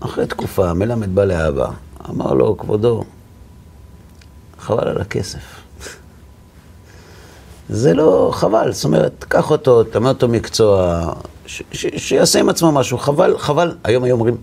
[0.00, 1.70] אחרי תקופה, המלמד בא לאבא,
[2.10, 3.04] אמר לו, כבודו,
[4.58, 5.40] חבל על הכסף.
[7.68, 11.02] זה לא חבל, זאת אומרת, קח אותו, תלמד אותו מקצוע,
[11.46, 14.36] ש- ש- שיעשה עם עצמו משהו, חבל, חבל, היום היו אומרים,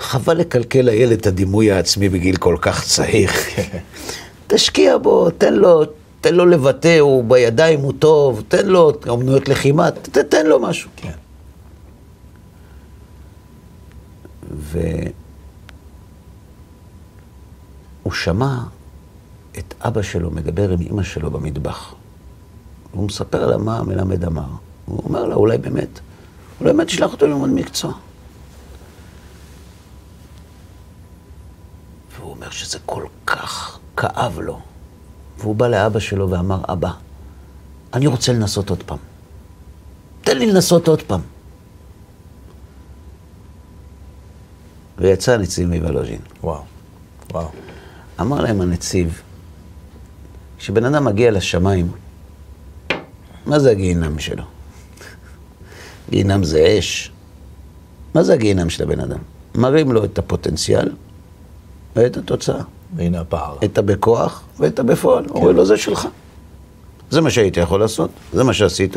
[0.00, 3.30] חבל לקלקל לילד את הדימוי העצמי בגיל כל כך צעיר.
[4.54, 5.82] תשקיע בו, תן לו,
[6.20, 10.90] תן לו לבטא, הוא בידיים, הוא טוב, תן לו אומנויות לחימה, ת- תן לו משהו.
[10.96, 11.12] כן.
[18.02, 18.58] והוא שמע
[19.58, 21.94] את אבא שלו מדבר עם אמא שלו במטבח.
[22.94, 24.44] והוא מספר לה מה המלמד אמר.
[24.86, 25.88] הוא אומר לה, אולי באמת,
[26.60, 27.92] אולי באמת תשלח אותו ללמוד מקצוע.
[32.18, 34.60] והוא אומר שזה כל כך כאב לו.
[35.38, 36.90] והוא בא לאבא שלו ואמר, אבא,
[37.94, 38.98] אני רוצה לנסות עוד פעם.
[40.20, 41.20] תן לי לנסות עוד פעם.
[44.98, 46.20] ויצא הנציב מוולוז'ין.
[46.42, 46.62] וואו.
[47.30, 47.48] וואו.
[48.20, 49.22] אמר להם הנציב,
[50.58, 51.92] כשבן אדם מגיע לשמיים,
[53.46, 54.44] מה זה הגיהינם שלו?
[56.10, 57.12] גיהינם זה אש.
[58.14, 59.18] מה זה הגיהינם של הבן אדם?
[59.54, 60.92] מראים לו את הפוטנציאל
[61.96, 62.62] ואת התוצאה.
[62.96, 63.56] והנה הפער.
[63.64, 65.24] את הבכוח ואת הבפועל.
[65.24, 65.30] כן.
[65.30, 66.08] אומרים לו, זה שלך.
[67.10, 68.96] זה מה שהיית יכול לעשות, זה מה שעשית,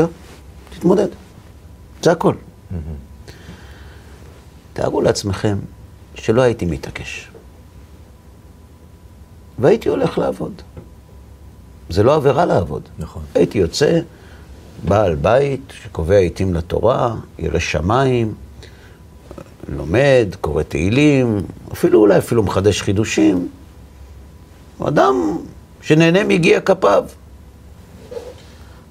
[0.77, 1.08] תתמודד.
[2.01, 2.34] זה הכל.
[4.73, 5.58] תארו לעצמכם
[6.15, 7.27] שלא הייתי מתעקש.
[9.60, 10.53] והייתי הולך לעבוד.
[11.89, 12.82] זה לא עבירה לעבוד.
[12.99, 13.23] נכון.
[13.36, 13.99] הייתי יוצא,
[14.86, 18.34] בעל בית שקובע עיתים לתורה, ירא שמיים,
[19.69, 23.47] לומד, קורא תהילים, אפילו אולי אפילו מחדש חידושים.
[24.84, 25.38] הוא אדם
[25.82, 27.06] שנהנה מיגיע כפיו.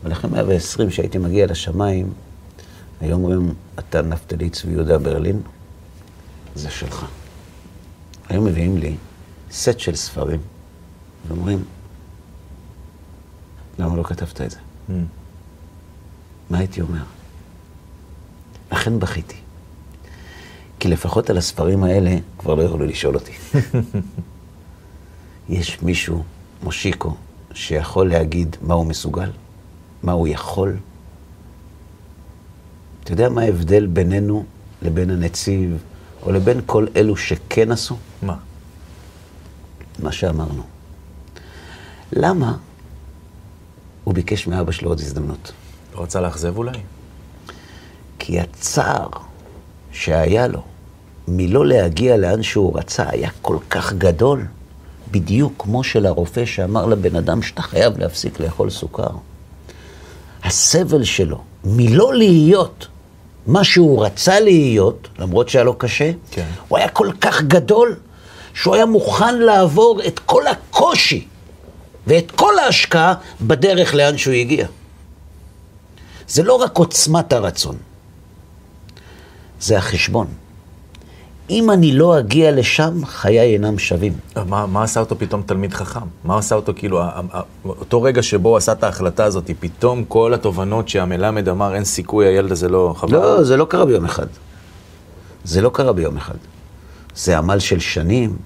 [0.03, 2.13] אבל אחרי 120 שהייתי מגיע לשמיים,
[3.01, 5.43] היו אומרים, אתה נפתלי צבי יהודה ברלין,
[6.55, 7.07] זה שלך.
[8.29, 8.97] היו מביאים לי
[9.51, 10.41] סט של ספרים,
[11.29, 11.65] ואומרים,
[13.79, 14.59] למה לא כתבת את זה?
[14.89, 14.93] Mm.
[16.51, 17.03] מה הייתי אומר?
[18.73, 19.37] לכן בכיתי.
[20.81, 23.33] כי לפחות על הספרים האלה כבר לא יכולו לשאול אותי.
[25.53, 26.23] יש מישהו,
[26.63, 27.15] מושיקו,
[27.55, 29.31] שיכול להגיד מה הוא מסוגל?
[30.03, 30.77] מה הוא יכול?
[33.05, 34.45] אתה יודע מה ההבדל בינינו
[34.83, 35.83] לבין הנציב,
[36.23, 37.97] או לבין כל אלו שכן עשו?
[38.23, 38.37] מה?
[40.03, 40.63] מה שאמרנו.
[42.13, 42.57] למה
[44.05, 45.53] הוא ביקש מאבא שלו עוד הזדמנות?
[45.95, 46.79] לא רצה לאכזב אולי?
[48.19, 49.09] כי הצער
[49.93, 50.63] שהיה לו
[51.29, 54.47] מלא להגיע לאן שהוא רצה היה כל כך גדול,
[55.13, 59.11] בדיוק כמו של הרופא שאמר לבן אדם שאתה חייב להפסיק לאכול סוכר.
[60.45, 62.87] הסבל שלו מלא להיות
[63.47, 66.47] מה שהוא רצה להיות, למרות שהיה לו קשה, כן.
[66.69, 67.97] הוא היה כל כך גדול,
[68.55, 71.27] שהוא היה מוכן לעבור את כל הקושי
[72.07, 74.67] ואת כל ההשקעה בדרך לאן שהוא הגיע.
[76.29, 77.77] זה לא רק עוצמת הרצון,
[79.61, 80.27] זה החשבון.
[81.53, 84.13] אם אני לא אגיע לשם, חיי אינם שווים.
[84.47, 86.01] מה, מה עשה אותו פתאום תלמיד חכם?
[86.25, 87.01] מה עשה אותו, כאילו,
[87.65, 92.27] אותו רגע שבו הוא עשה את ההחלטה הזאת, פתאום כל התובנות שהמלמד אמר, אין סיכוי,
[92.27, 93.13] הילד הזה לא חבל.
[93.13, 94.27] לא, זה לא קרה ביום אחד.
[95.45, 96.35] זה לא קרה ביום אחד.
[97.17, 98.37] זה עמל של שנים,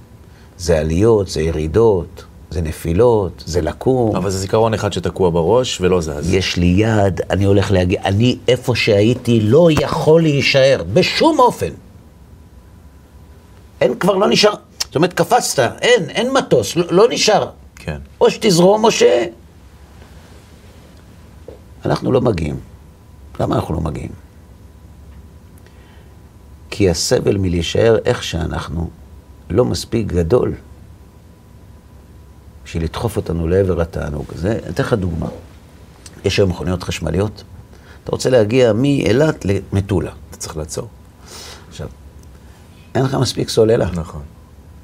[0.58, 4.16] זה עליות, זה ירידות, זה נפילות, זה לקום.
[4.16, 6.34] אבל זה זיכרון אחד שתקוע בראש ולא זז.
[6.34, 11.70] יש לי יד, אני הולך להגיע, אני איפה שהייתי לא יכול להישאר, בשום אופן.
[13.80, 17.50] אין, כבר לא נשאר, זאת אומרת, קפצת, אין, אין מטוס, לא, לא נשאר.
[17.76, 17.98] כן.
[18.20, 19.02] או שתזרום או ש...
[21.84, 22.60] אנחנו לא מגיעים.
[23.40, 24.12] למה אנחנו לא מגיעים?
[26.70, 28.90] כי הסבל מלהישאר איך שאנחנו
[29.50, 30.54] לא מספיק גדול
[32.64, 34.24] בשביל לדחוף אותנו לעבר התענוג.
[34.34, 35.28] זה, אני אתן לך דוגמה.
[36.24, 37.44] יש היום מכוניות חשמליות.
[38.04, 40.10] אתה רוצה להגיע מאילת למטולה.
[40.30, 40.88] אתה צריך לעצור.
[42.96, 43.90] אין לך מספיק סוללה.
[43.94, 44.22] נכון.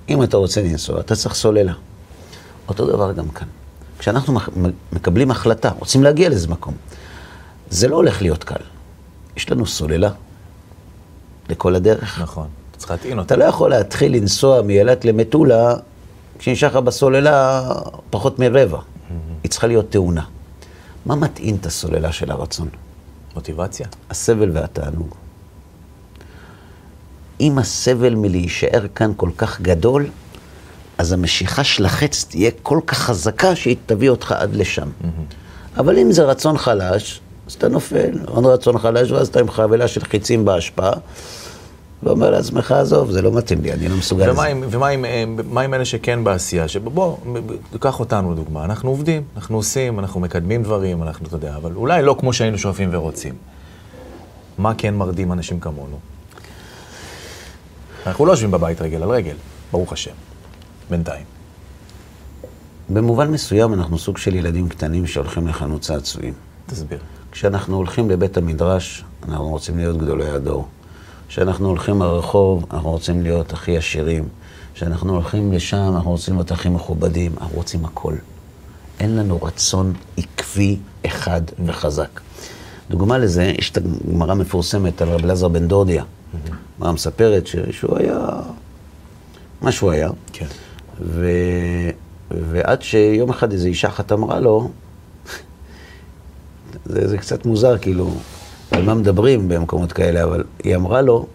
[0.09, 1.73] אם אתה רוצה לנסוע, אתה צריך סוללה.
[2.69, 3.47] אותו דבר גם כאן.
[3.99, 4.39] כשאנחנו
[4.93, 6.75] מקבלים החלטה, רוצים להגיע לאיזה מקום,
[7.71, 8.63] זה לא הולך להיות קל.
[9.37, 10.11] יש לנו סוללה
[11.49, 12.21] לכל הדרך.
[12.21, 12.47] נכון.
[12.71, 13.35] אתה צריך להטעין אותה.
[13.35, 15.75] אתה לא יכול להתחיל לנסוע מאילת למטולה
[16.39, 17.69] כשנשאר לך בסוללה
[18.11, 18.79] פחות מרבע.
[19.43, 20.25] היא צריכה להיות טעונה.
[21.07, 22.69] מה מטעין את הסוללה של הרצון?
[23.35, 23.87] מוטיבציה.
[24.11, 25.15] הסבל והתענוג.
[27.43, 30.07] אם הסבל מלהישאר כאן כל כך גדול,
[30.99, 34.89] אז המשיכה של החץ תהיה כל כך חזקה שהיא תביא אותך עד לשם.
[35.77, 39.89] אבל אם זה רצון חלש, אז אתה נופל, עוד רצון חלש, ואז אתה עם חבילה
[39.89, 40.93] של חיצים בהשפעה,
[42.03, 44.49] ואומר לעצמך, עזוב, זה לא מתאים לי, אני לא מסוגל ומה לזה.
[44.49, 46.69] עם, ומה עם, אה, עם אלה שכן בעשייה?
[46.69, 47.17] שבוא,
[47.81, 48.65] קח אותנו לדוגמה.
[48.65, 52.59] אנחנו עובדים, אנחנו עושים, אנחנו מקדמים דברים, אנחנו, אתה יודע, אבל אולי לא כמו שהיינו
[52.59, 53.35] שואפים ורוצים.
[54.59, 56.12] מה כן מרדים אנשים כמונו?
[58.07, 59.35] אנחנו לא יושבים בבית רגל על רגל,
[59.73, 60.11] ברוך השם.
[60.91, 61.25] בינתיים.
[62.89, 66.35] במובן מסוים אנחנו סוג של ילדים קטנים שהולכים לחנות צעצועים.
[66.67, 66.99] תסביר.
[67.33, 70.69] כשאנחנו הולכים לבית המדרש, אנחנו רוצים להיות גדולי הדור.
[71.29, 74.29] כשאנחנו הולכים ברחוב, אנחנו רוצים להיות הכי עשירים.
[74.75, 77.33] כשאנחנו הולכים לשם, אנחנו רוצים להיות הכי מכובדים.
[77.41, 78.15] אנחנו רוצים הכל.
[79.01, 82.21] אין לנו רצון עקבי אחד וחזק.
[82.91, 86.05] דוגמה לזה, יש את הגמרא מפורסמת על רב אלעזר בן דורדיה.
[86.35, 88.29] הגמרא מספרת שהוא היה...
[89.61, 90.11] מה שהוא היה.
[90.33, 90.47] כן.
[91.01, 91.27] ו...
[92.31, 94.71] ועד שיום אחד איזו אישה אחת אמרה לו,
[96.85, 98.11] זה, זה קצת מוזר, כאילו,
[98.71, 101.27] על מה מדברים במקומות כאלה, אבל היא אמרה לו,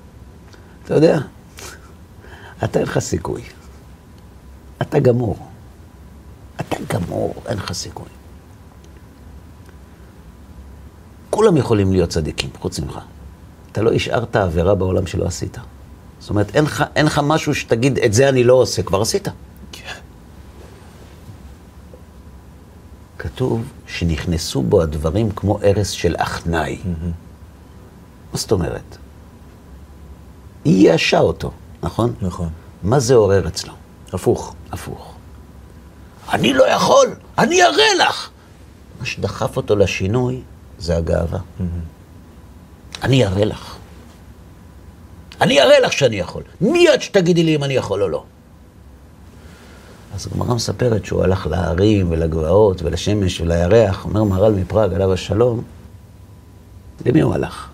[0.83, 1.19] אתה יודע,
[2.63, 3.41] אתה אין לך סיכוי.
[4.81, 5.37] אתה גמור.
[6.61, 8.07] אתה גמור, אין לך סיכוי.
[11.29, 12.99] כולם יכולים להיות צדיקים, חוץ ממך.
[13.77, 15.57] אתה לא השארת עבירה בעולם שלא עשית.
[16.19, 19.27] זאת אומרת, אין לך, אין לך משהו שתגיד, את זה אני לא עושה, כבר עשית.
[19.71, 19.93] כן.
[23.17, 26.77] כתוב שנכנסו בו הדברים כמו ארס של אחנאי.
[28.33, 28.97] מה זאת אומרת?
[30.65, 31.51] היא ייאשה אותו,
[31.83, 32.13] נכון?
[32.21, 32.49] נכון.
[32.83, 33.73] מה זה עורר אצלו?
[34.13, 34.55] הפוך.
[34.71, 35.15] הפוך.
[36.33, 38.29] אני לא יכול, אני אראה לך.
[38.99, 40.41] מה שדחף אותו לשינוי
[40.79, 41.39] זה הגאווה.
[43.03, 43.75] אני אראה לך.
[45.41, 46.43] אני אראה לך שאני יכול.
[46.61, 48.23] מיד שתגידי לי אם אני יכול או לא.
[50.15, 55.61] אז הגמרא מספרת שהוא הלך להרים ולגבעות ולשמש ולירח, אומר מהר"ל מפראג, עליו השלום,
[57.05, 57.67] למי הוא הלך?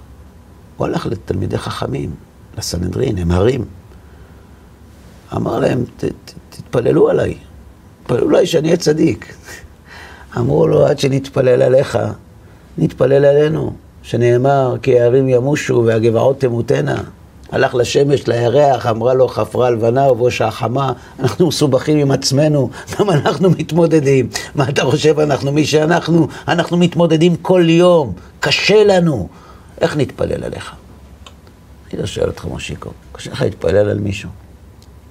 [0.78, 2.16] הוא הלך לתלמידי חכמים,
[2.58, 3.66] לסנהדרין, הם הרים.
[5.36, 7.38] אמר להם, "ת- ת- תתפללו עליי,
[8.04, 9.36] תתפללו עליי שאני אהיה צדיק.
[10.38, 11.98] אמרו לו, עד שנתפלל עליך,
[12.78, 17.04] נתפלל עלינו, שנאמר, כי הערים ימושו והגבעות תמותנה.
[17.52, 23.50] הלך לשמש, לירח, אמרה לו, חפרה לבנה ובושה חמה, אנחנו מסובכים עם עצמנו, גם אנחנו
[23.50, 24.30] מתמודדים.
[24.56, 26.28] מה אתה חושב, אנחנו מי שאנחנו?
[26.48, 29.28] אנחנו מתמודדים כל יום, קשה לנו.
[29.82, 30.72] איך נתפלל עליך?
[31.92, 34.30] אני לא שואל אותך, מושיקו, קשה לך להתפלל על מישהו?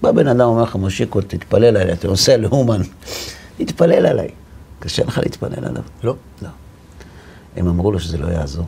[0.02, 2.80] בא בן אדם אומר לך, מושיקו, תתפלל עליי, אתה נוסע לאומן,
[3.58, 4.28] תתפלל עליי.
[4.78, 5.82] קשה לך להתפלל עליו?
[6.04, 6.14] לא.
[6.42, 6.48] לא.
[7.56, 8.66] הם אמרו לו שזה לא יעזור.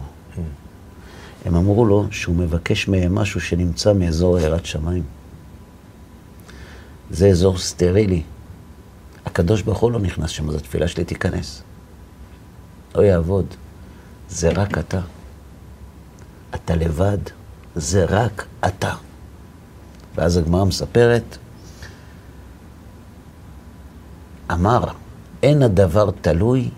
[1.44, 5.02] הם אמרו לו שהוא מבקש מהם משהו שנמצא מאזור יראת שמיים.
[7.10, 8.22] זה אזור סטרילי.
[9.26, 11.62] הקדוש ברוך הוא לא נכנס שם, אז התפילה שלי תיכנס.
[12.94, 13.46] לא יעבוד.
[14.28, 15.00] זה רק אתה.
[16.54, 17.18] אתה לבד,
[17.74, 18.94] זה רק אתה.
[20.14, 21.36] ואז הגמרא מספרת,
[24.52, 24.84] אמר,
[25.42, 26.70] אין הדבר תלוי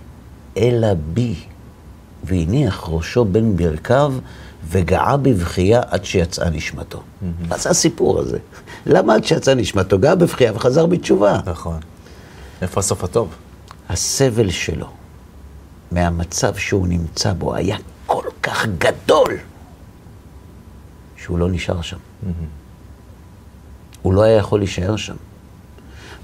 [0.56, 1.34] אלא בי,
[2.24, 4.14] והניח ראשו בין ברכיו
[4.68, 7.02] וגעה בבכייה עד שיצאה נשמתו.
[7.48, 8.38] מה זה הסיפור הזה?
[8.86, 9.98] למה עד שיצאה נשמתו?
[9.98, 11.40] גאה בבכייה וחזר בתשובה.
[11.46, 11.80] נכון.
[12.62, 13.34] איפה הסוף הטוב?
[13.88, 14.86] הסבל שלו
[15.92, 19.36] מהמצב שהוא נמצא בו היה כל כך גדול,
[21.16, 21.96] שהוא לא נשאר שם.
[24.02, 25.16] הוא לא היה יכול להישאר שם.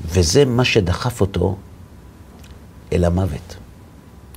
[0.05, 1.57] וזה מה שדחף אותו
[2.93, 3.57] אל המוות.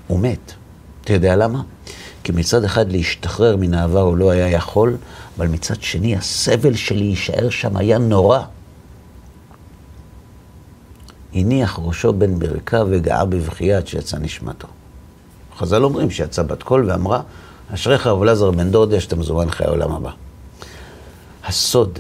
[0.08, 0.54] הוא מת.
[1.02, 1.62] אתה יודע למה?
[2.26, 4.98] כי מצד אחד להשתחרר מן העבר הוא לא היה יכול,
[5.38, 8.40] אבל מצד שני הסבל של להישאר שם היה נורא.
[11.34, 14.68] הניח ראשו בין ברכיו וגאה בבכייה עד שיצא נשמתו.
[15.58, 17.22] חז"ל אומרים שיצא בת קול ואמרה,
[17.74, 20.12] אשריך רב אלעזר בן דודיה שאתה מזומן חיי העולם הבא.
[21.46, 22.00] הסוד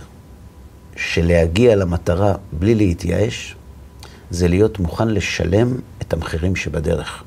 [0.95, 3.55] של להגיע למטרה בלי להתייאש,
[4.29, 7.23] זה להיות מוכן לשלם את המחירים שבדרך.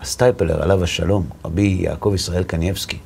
[0.00, 2.98] הסטייפלר, עליו השלום, רבי יעקב ישראל קניאבסקי,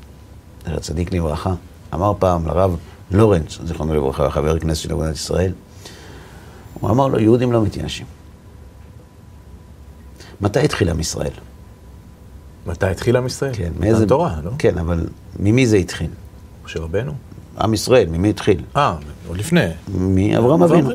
[0.66, 1.54] זכר צדיק לברכה,
[1.94, 2.76] אמר פעם לרב
[3.10, 5.52] לורנץ, זיכרונו לברכה, חבר כנסת של אגודת ישראל,
[6.80, 8.06] הוא אמר לו, יהודים לא מתייאשים.
[10.40, 11.30] מתי התחיל עם ישראל?
[12.66, 13.52] מתי התחיל עם ישראל?
[13.54, 14.06] כן, מאיזה...
[14.06, 14.50] תורה, לא?
[14.58, 15.06] כן, אבל
[15.40, 16.10] ממי זה התחיל?
[16.64, 17.12] משה רבנו?
[17.60, 18.62] עם ישראל, ממי התחיל?
[18.76, 18.96] אה,
[19.28, 19.66] עוד לפני.
[19.88, 20.90] מאברהם אבינו.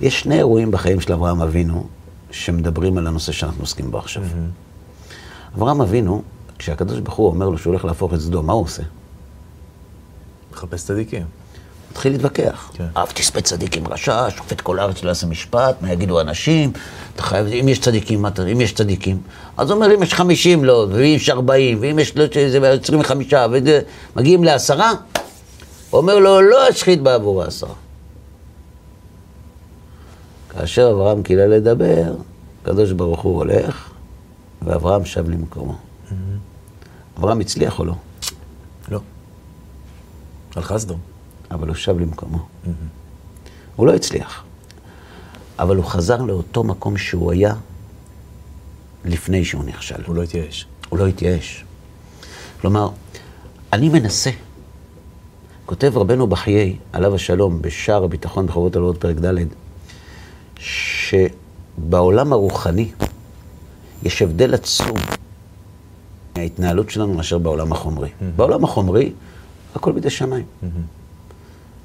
[0.00, 1.86] יש שני אירועים בחיים של אברהם אבינו
[2.30, 4.22] שמדברים על הנושא שאנחנו עוסקים בו עכשיו.
[5.56, 6.22] אברהם אבינו,
[6.58, 8.82] כשהקדוש ברוך הוא אומר לו שהוא הולך להפוך את סדום, מה הוא עושה?
[10.52, 11.24] מחפש צדיקים.
[11.90, 12.70] מתחיל להתווכח.
[12.74, 12.86] כן.
[12.96, 16.72] אב תספה צדיקים רשע, שופט כל הארץ לא יעשה משפט, מה יגידו אנשים,
[17.14, 19.20] אתה חייב, אם יש צדיקים, מה אתה, אם יש צדיקים.
[19.56, 23.34] אז הוא אומר, אם יש 50 לא, ואם יש 40, ואם יש לא, זה 25,
[24.16, 24.92] ומגיעים לעשרה,
[25.90, 27.74] הוא אומר לו, לא אשחית בעבור העשרה.
[30.50, 32.14] כאשר אברהם קילל לדבר,
[32.62, 33.90] הקדוש ברוך הוא הולך,
[34.62, 35.78] ואברהם שב למקומו.
[37.18, 37.94] אברהם הצליח או לא?
[38.88, 39.00] לא.
[40.56, 40.98] הלכה סדום.
[41.50, 42.46] אבל הוא שב למקומו.
[43.76, 44.44] הוא לא הצליח,
[45.58, 47.54] אבל הוא חזר לאותו מקום שהוא היה
[49.04, 50.04] לפני שהוא נכשל.
[50.06, 50.66] הוא לא התייאש.
[50.88, 51.64] הוא לא התייאש.
[52.60, 52.90] כלומר,
[53.72, 54.30] אני מנסה.
[55.66, 59.34] כותב רבנו בחיי, עליו השלום, בשער הביטחון בחובות הלוות פרק ד',
[61.10, 62.90] שבעולם הרוחני
[64.02, 64.96] יש הבדל עצום
[66.36, 68.08] מההתנהלות שלנו מאשר בעולם החומרי.
[68.08, 68.24] Mm-hmm.
[68.36, 69.12] בעולם החומרי,
[69.74, 70.44] הכל בידי שמיים.
[70.44, 70.66] Mm-hmm.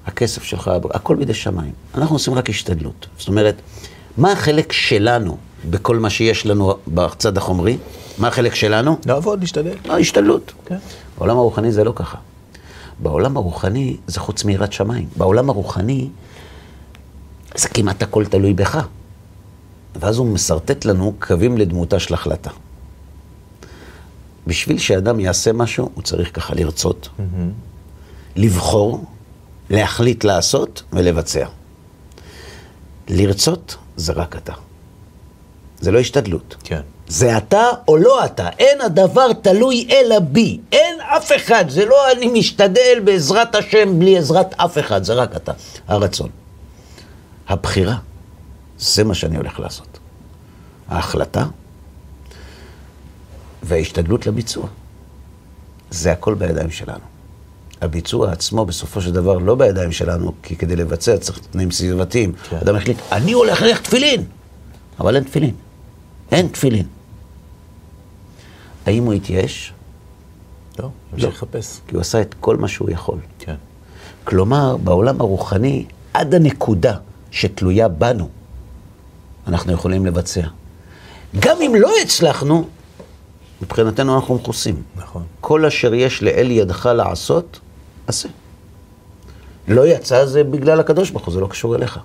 [0.06, 1.72] הכסף שלך, הכל בידי שמיים.
[1.96, 3.08] אנחנו עושים רק השתדלות.
[3.18, 3.56] זאת אומרת,
[4.18, 5.38] מה החלק שלנו
[5.70, 7.78] בכל מה שיש לנו בצד החומרי?
[8.18, 8.98] מה החלק שלנו?
[9.06, 9.76] לעבוד, להשתדל.
[9.86, 10.54] לא, השתדלות.
[10.66, 10.78] כן.
[11.18, 12.18] בעולם הרוחני זה לא ככה.
[13.00, 15.08] בעולם הרוחני זה חוץ מיראת שמיים.
[15.18, 16.10] בעולם הרוחני
[17.56, 18.86] זה כמעט הכל תלוי בך.
[20.00, 22.50] ואז הוא משרטט לנו קווים לדמותה של החלטה.
[24.48, 27.22] בשביל שאדם יעשה משהו, הוא צריך ככה לרצות, mm-hmm.
[28.36, 29.06] לבחור,
[29.70, 31.46] להחליט לעשות ולבצע.
[33.10, 34.54] לרצות זה רק אתה.
[35.80, 36.56] זה לא השתדלות.
[36.64, 36.82] כן.
[37.08, 38.50] זה אתה או לא אתה.
[38.60, 40.60] אין הדבר תלוי אלא בי.
[40.72, 41.66] אין אף אחד.
[41.70, 45.04] זה לא אני משתדל בעזרת השם בלי עזרת אף אחד.
[45.04, 45.52] זה רק אתה.
[45.88, 46.30] הרצון.
[47.48, 47.96] הבחירה.
[48.80, 50.00] זה מה שאני הולך לעשות.
[50.88, 51.46] ההחלטה
[53.64, 54.68] וההשתדלות לביצוע.
[55.92, 57.04] זה הכל בידיים שלנו.
[57.82, 62.34] הביצוע עצמו בסופו של דבר לא בידיים שלנו, כי כדי לבצע צריך תנאים סביבתיים.
[62.50, 62.58] כן.
[62.58, 64.24] אדם החליט, אני הולך ללכת תפילין,
[65.00, 65.56] אבל אין תפילין.
[66.32, 66.88] אין תפילין.
[68.86, 69.74] האם הוא התייאש?
[70.80, 71.80] לא, ימשיך לחפש.
[71.88, 73.18] כי הוא עשה את כל מה שהוא יכול.
[73.39, 73.56] כן.
[74.24, 76.97] כלומר, בעולם הרוחני, עד הנקודה
[77.32, 78.30] שתלויה בנו,
[79.48, 80.41] אנחנו יכולים לבצע.
[81.39, 82.68] גם אם לא הצלחנו,
[83.62, 84.84] מבחינתנו אנחנו מכוסים.
[84.96, 85.24] נכון.
[85.41, 87.60] כל אשר יש לאל ידך לעשות,
[88.08, 88.30] עשה.
[89.68, 92.00] לא יצא זה בגלל הקדוש ברוך הוא, זה לא קשור אליך.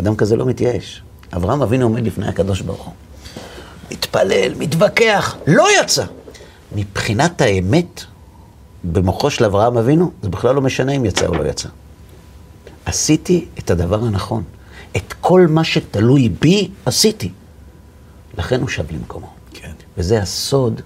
[0.00, 1.02] אדם כזה לא מתייאש.
[1.36, 2.94] אברהם אבינו עומד לפני הקדוש ברוך הוא.
[3.90, 6.04] מתפלל, מתווכח, לא יצא.
[6.72, 8.04] מבחינת האמת,
[8.84, 11.68] במוחו של אברהם אבינו, זה בכלל לא משנה אם יצא או לא יצא.
[12.84, 14.42] עשיתי את הדבר הנכון.
[14.96, 17.30] את כל מה שתלוי בי, עשיתי.
[18.38, 19.28] לכן הוא שב למקומו.
[19.52, 19.70] כן.
[19.98, 20.80] וזה הסוד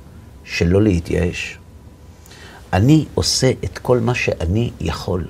[0.45, 1.59] של לא להתייאש.
[2.73, 5.25] אני עושה את כל מה שאני יכול.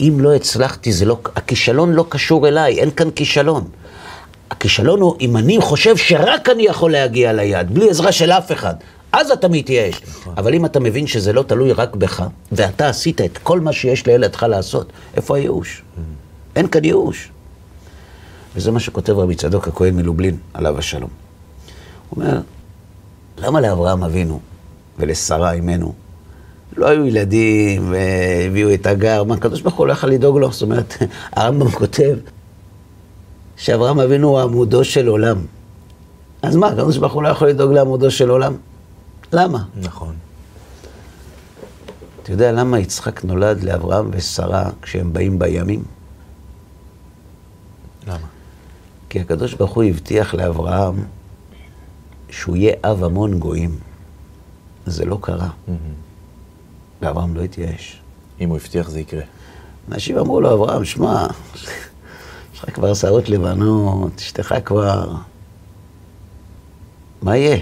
[0.00, 3.68] אם לא הצלחתי, זה לא, הכישלון לא קשור אליי, אין כאן כישלון.
[4.50, 8.74] הכישלון הוא אם אני חושב שרק אני יכול להגיע ליעד, בלי עזרה של אף אחד,
[9.12, 10.00] אז אתה מתייאש.
[10.08, 10.34] נכון.
[10.36, 12.22] אבל אם אתה מבין שזה לא תלוי רק בך,
[12.52, 15.82] ואתה עשית את כל מה שיש לילדך לעשות, איפה הייאוש?
[15.82, 16.00] Mm.
[16.56, 17.28] אין כאן ייאוש.
[18.56, 21.10] וזה מה שכותב רבי צדוק הכהן מלובלין, עליו השלום.
[22.10, 22.40] הוא אומר,
[23.38, 24.40] למה לאברהם אבינו
[24.98, 25.94] ולשרה אימנו
[26.76, 30.52] לא היו ילדים והביאו את הגר, מה הקדוש ברוך הוא לא יכל לדאוג לו?
[30.52, 30.96] זאת אומרת,
[31.36, 32.16] הרמב"ם כותב
[33.56, 35.36] שאברהם אבינו הוא עמודו של עולם.
[36.42, 38.56] אז מה, הקדוש ברוך הוא לא יכול לדאוג לעמודו של עולם?
[39.32, 39.64] למה?
[39.76, 40.14] נכון.
[42.22, 45.84] אתה יודע למה יצחק נולד לאברהם ושרה כשהם באים בימים?
[48.06, 48.31] למה?
[49.12, 51.04] כי הקדוש ברוך הוא הבטיח לאברהם
[52.30, 53.78] שהוא יהיה אב המון גויים.
[54.86, 55.48] זה לא קרה.
[57.02, 58.00] ואברהם לא התייאש.
[58.40, 59.22] אם הוא הבטיח זה יקרה.
[59.88, 61.74] אנשים אמרו לו, אברהם, שמע, יש
[62.54, 65.14] לך כבר שערות לבנות, אשתך כבר...
[67.22, 67.58] מה יהיה?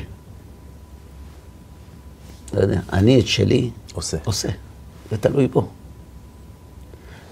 [2.55, 4.17] לא יודע, אני את שלי עושה.
[4.25, 4.49] עושה.
[5.11, 5.69] זה תלוי בו.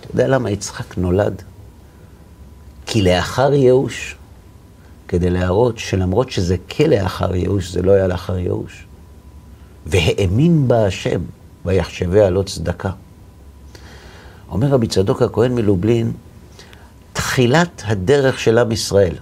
[0.01, 1.43] אתה יודע למה יצחק נולד?
[2.91, 4.17] כי לאחר ייאוש,
[5.09, 8.87] כדי להראות שלמרות שזה כלאחר ייאוש, זה לא היה לאחר ייאוש.
[9.87, 11.21] והאמין בה השם,
[11.65, 12.91] ויחשביה לא צדקה.
[14.49, 16.13] אומר רבי צדוק הכהן מלובלין,
[17.13, 19.15] תחילת הדרך של עם ישראל,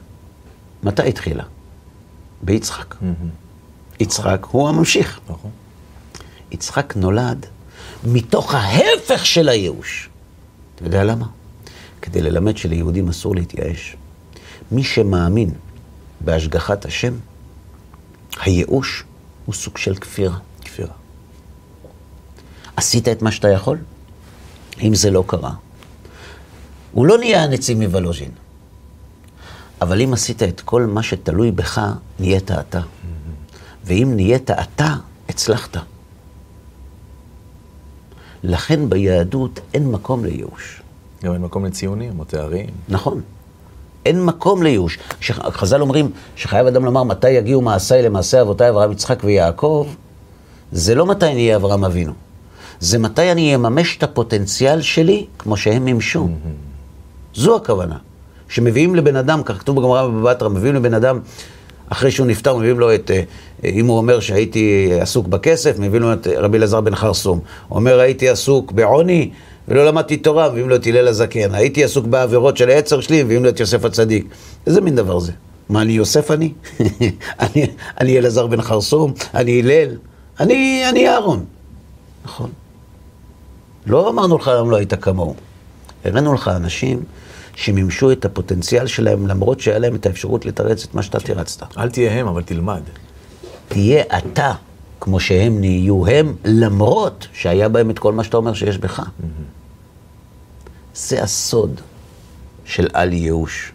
[0.82, 1.44] מתי התחילה?
[2.42, 2.94] ביצחק.
[4.00, 5.20] יצחק הוא הממשיך.
[5.28, 5.50] נכון.
[6.50, 7.46] יצחק נולד
[8.04, 10.08] מתוך ההפך של הייאוש.
[10.74, 11.26] אתה יודע למה?
[12.06, 13.96] כדי ללמד שליהודים אסור להתייאש.
[14.72, 15.50] מי שמאמין
[16.20, 17.14] בהשגחת השם,
[18.40, 19.04] הייאוש
[19.46, 20.38] הוא סוג של כפירה.
[20.60, 20.92] כפירה.
[22.76, 23.78] עשית את מה שאתה יכול?
[24.82, 25.52] אם זה לא קרה,
[26.92, 28.30] הוא לא נהיה הנציב מוולוז'ין.
[29.80, 31.80] אבל אם עשית את כל מה שתלוי בך,
[32.20, 32.80] נהיית אתה.
[33.84, 34.94] ואם נהיית אתה,
[35.28, 35.76] הצלחת.
[38.42, 40.82] לכן ביהדות אין מקום לייאוש.
[41.24, 42.66] גם אין מקום לציונים או תארים.
[42.88, 43.20] נכון.
[44.06, 44.98] אין מקום לייאוש.
[45.30, 49.86] חז"ל אומרים שחייב אדם לומר מתי יגיעו מעשיי למעשה אבותיי אברהם, יצחק ויעקב,
[50.72, 52.12] זה לא מתי נהיה אברהם אבינו.
[52.80, 56.28] זה מתי אני אממש את הפוטנציאל שלי כמו שהם מימשו.
[57.34, 57.96] זו הכוונה.
[58.48, 61.20] שמביאים לבן אדם, כך כתוב בגמרא בבטרה, מביאים לבן אדם,
[61.88, 63.22] אחרי שהוא נפטר, מביאים לו את, אה,
[63.64, 67.40] אם הוא אומר שהייתי עסוק בכסף, מביאים לו את רבי אלעזר בן חרסום.
[67.70, 69.30] אומר הייתי עסוק בעוני
[69.68, 71.54] ולא למדתי תורה, מביאים לו את הלל הזקן.
[71.54, 74.26] הייתי עסוק בעבירות של העצר שלי, מביאים לו את יוסף הצדיק.
[74.66, 75.32] איזה מין דבר זה?
[75.68, 76.52] מה, אני יוסף אני?
[77.40, 77.66] אני,
[78.00, 79.12] אני אלעזר בן חרסום?
[79.34, 79.96] אני הלל?
[80.40, 81.44] אני, אני אהרון.
[82.24, 82.50] נכון.
[83.86, 85.34] לא אמרנו לך היום לא היית כמוהו.
[86.04, 87.02] הראינו לך אנשים
[87.54, 91.62] שמימשו את הפוטנציאל שלהם, למרות שהיה להם את האפשרות לתרץ את מה שאתה תירצת.
[91.78, 92.80] אל תהיה הם, אבל תלמד.
[93.68, 94.52] תהיה אתה
[95.00, 99.02] כמו שהם נהיו הם, למרות שהיה בהם את כל מה שאתה אומר שיש בך.
[100.96, 101.80] זה הסוד
[102.64, 103.72] של אל ייאוש.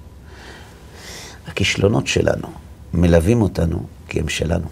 [1.48, 2.48] הכישלונות שלנו
[2.94, 4.68] מלווים אותנו כי הם שלנו.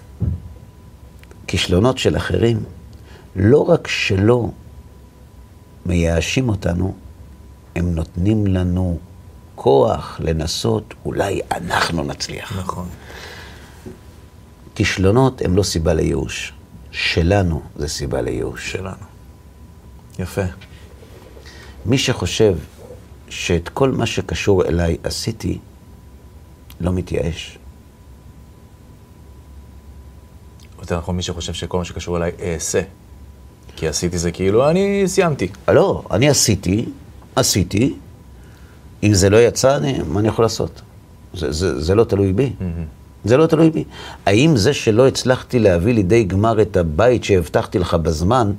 [1.47, 2.63] כישלונות של אחרים,
[3.35, 4.49] לא רק שלא
[5.85, 6.95] מייאשים אותנו,
[7.75, 8.99] הם נותנים לנו
[9.55, 12.59] כוח לנסות, אולי אנחנו נצליח.
[12.59, 12.89] נכון.
[14.75, 16.53] כישלונות הם לא סיבה לייאוש.
[16.91, 18.71] שלנו זה סיבה לייאוש.
[18.71, 19.05] שלנו.
[20.19, 20.41] יפה.
[21.85, 22.55] מי שחושב
[23.29, 25.57] שאת כל מה שקשור אליי עשיתי,
[26.81, 27.57] לא מתייאש.
[30.81, 32.81] יותר נכון, מי שחושב שכל מה שקשור אליי אעשה.
[33.75, 35.47] כי עשיתי זה כאילו, אני סיימתי.
[35.67, 36.85] לא, אני עשיתי,
[37.35, 37.95] עשיתי,
[39.03, 40.81] אם זה לא יצא, אני, מה אני יכול לעשות?
[41.33, 42.53] זה, זה, זה לא תלוי בי.
[42.59, 43.25] Mm-hmm.
[43.25, 43.83] זה לא תלוי בי.
[44.25, 48.51] האם זה שלא הצלחתי להביא לידי גמר את הבית שהבטחתי לך בזמן,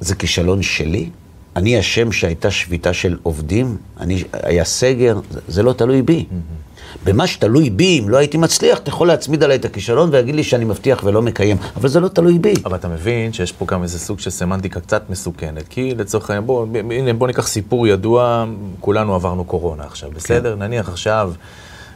[0.00, 1.10] זה כישלון שלי?
[1.56, 3.76] אני אשם שהייתה שביתה של עובדים?
[4.00, 5.20] אני, היה סגר?
[5.30, 6.24] זה, זה לא תלוי בי.
[6.30, 6.64] Mm-hmm.
[7.04, 10.44] במה שתלוי בי, אם לא הייתי מצליח, אתה יכול להצמיד עליי את הכישלון ולהגיד לי
[10.44, 12.54] שאני מבטיח ולא מקיים, אבל זה לא תלוי בי.
[12.64, 16.46] אבל אתה מבין שיש פה גם איזה סוג של סמנטיקה קצת מסוכנת, כי לצורך העניין,
[16.46, 18.44] בוא, הנה, בוא ניקח סיפור ידוע,
[18.80, 20.54] כולנו עברנו קורונה עכשיו, בסדר?
[20.56, 20.62] כן.
[20.62, 21.32] נניח עכשיו,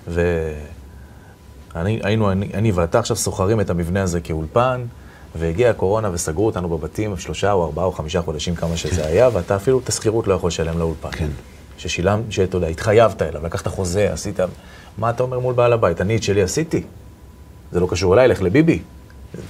[0.08, 0.50] ו...
[1.76, 4.80] אני, היינו, אני, אני ואתה עכשיו סוחרים את המבנה הזה כאולפן,
[5.34, 9.08] והגיעה הקורונה וסגרו אותנו בבתים שלושה או ארבעה או חמישה חודשים, כמה שזה כן.
[9.08, 11.10] היה, ואתה אפילו את השכירות לא יכול לשלם לאולפן.
[11.12, 11.28] כן.
[11.78, 14.40] ששילמת, שאתה יודע, התחייבת אליו, לקחת חוזה, עשית...
[14.98, 16.00] מה אתה אומר מול בעל הבית?
[16.00, 16.82] אני את שלי עשיתי.
[17.72, 18.82] זה לא קשור אליי, לך לביבי.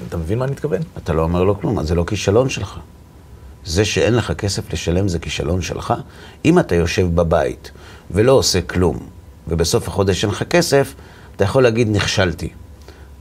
[0.08, 0.82] אתה מבין מה אני מתכוון?
[0.96, 2.78] אתה לא אומר לו כלום, אז זה לא כישלון שלך.
[3.64, 5.94] זה שאין לך כסף לשלם זה כישלון שלך.
[6.44, 7.70] אם אתה יושב בבית
[8.10, 8.98] ולא עושה כלום,
[9.48, 10.94] ובסוף החודש אין לך כסף,
[11.36, 12.48] אתה יכול להגיד נכשלתי.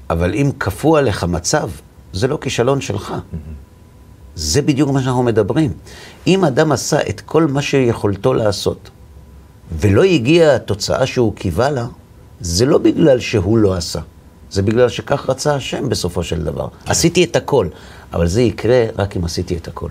[0.10, 1.70] אבל אם כפו עליך מצב,
[2.14, 3.14] זה לא כישלון שלך.
[4.36, 5.74] זה בדיוק מה שאנחנו מדברים.
[6.28, 8.90] אם אדם עשה את כל מה שיכולתו לעשות,
[9.80, 11.86] ולא הגיעה התוצאה שהוא קיווה לה,
[12.42, 14.00] זה לא בגלל שהוא לא עשה.
[14.52, 16.68] זה בגלל שכך רצה השם בסופו של דבר.
[16.68, 16.92] כן.
[16.92, 17.68] עשיתי את הכל,
[18.14, 19.90] אבל זה יקרה רק אם עשיתי את הכל.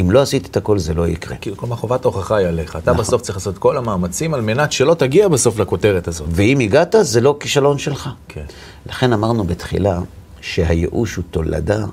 [0.00, 1.36] אם לא עשיתי את הכל, זה לא יקרה.
[1.36, 2.76] כאילו, כלומר, חובת ההוכחה היא עליך.
[2.76, 3.04] אתה נכון.
[3.04, 6.28] בסוף צריך לעשות כל המאמצים על מנת שלא תגיע בסוף לכותרת הזאת.
[6.30, 8.08] ואם הגעת, זה לא כישלון שלך.
[8.28, 8.44] כן.
[8.86, 10.00] לכן אמרנו בתחילה
[10.40, 11.84] שהייאוש הוא תולדה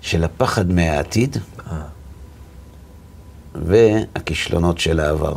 [0.00, 1.36] של הפחד מהעתיד
[1.66, 1.80] אה.
[3.54, 5.36] והכישלונות של העבר.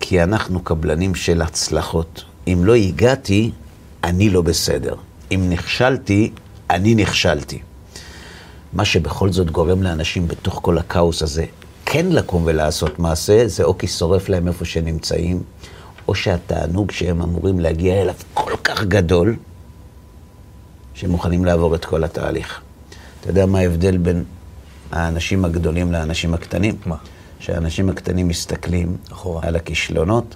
[0.00, 2.24] כי אנחנו קבלנים של הצלחות.
[2.46, 3.50] אם לא הגעתי,
[4.04, 4.94] אני לא בסדר.
[5.34, 6.32] אם נכשלתי,
[6.70, 7.58] אני נכשלתי.
[8.72, 11.44] מה שבכל זאת גורם לאנשים בתוך כל הכאוס הזה
[11.86, 15.42] כן לקום ולעשות מעשה, זה או כי שורף להם איפה שהם נמצאים,
[16.08, 19.36] או שהתענוג שהם אמורים להגיע אליו כל כך גדול,
[20.96, 22.60] שהם מוכנים לעבור את כל התהליך.
[23.20, 24.24] אתה יודע מה ההבדל בין
[24.92, 26.76] האנשים הגדולים לאנשים הקטנים?
[26.86, 26.96] מה?
[27.38, 29.40] שהאנשים הקטנים מסתכלים אחורה.
[29.44, 30.34] על הכישלונות,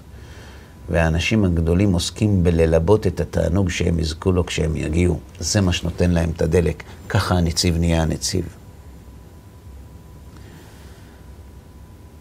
[0.89, 5.19] והאנשים הגדולים עוסקים בללבות את התענוג שהם יזכו לו כשהם יגיעו.
[5.39, 6.83] זה מה שנותן להם את הדלק.
[7.09, 8.45] ככה הנציב נהיה הנציב.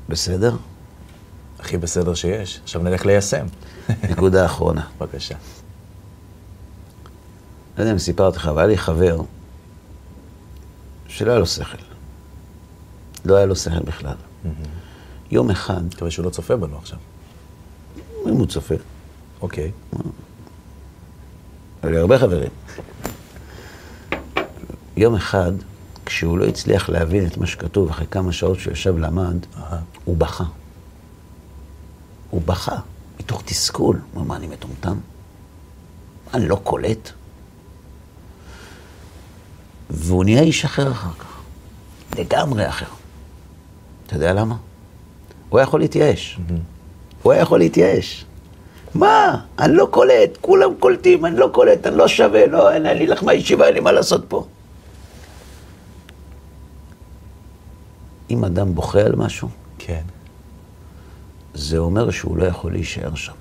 [0.08, 0.56] בסדר?
[1.58, 2.60] הכי בסדר שיש.
[2.64, 3.46] עכשיו נלך ליישם.
[4.10, 4.86] נקודה אחרונה.
[5.00, 5.34] בבקשה.
[7.80, 9.20] לא יודע אם סיפרתי לך, אבל היה לי חבר
[11.08, 11.76] שלא היה לו שכל.
[13.24, 14.14] לא היה לו שכל בכלל.
[15.30, 15.84] יום אחד...
[15.84, 16.98] מקווה שהוא לא צופה בנו עכשיו.
[18.26, 18.74] אם הוא צופה.
[19.40, 19.70] אוקיי.
[21.82, 22.50] היו לי הרבה חברים.
[24.96, 25.52] יום אחד,
[26.06, 29.46] כשהוא לא הצליח להבין את מה שכתוב, אחרי כמה שעות שהוא ישב למד,
[30.04, 30.44] הוא בכה.
[32.30, 32.76] הוא בכה,
[33.20, 34.00] מתוך תסכול.
[34.12, 34.98] הוא אמר, מה, אני מטומטם?
[36.34, 37.12] אני לא קולט?
[39.90, 41.40] והוא נהיה איש אחר אחר כך.
[42.18, 42.86] לגמרי אחר.
[44.06, 44.56] אתה יודע למה?
[45.48, 46.38] הוא היה יכול להתייאש.
[47.22, 48.24] הוא היה יכול להתייאש.
[48.94, 49.44] מה?
[49.58, 53.22] אני לא קולט, כולם קולטים, אני לא קולט, אני לא שווה, לא, אין לי לך
[53.22, 54.46] מהישיבה, אין לי מה לעשות פה.
[58.30, 60.02] אם אדם בוכה על משהו, כן.
[61.54, 63.32] זה אומר שהוא לא יכול להישאר שם.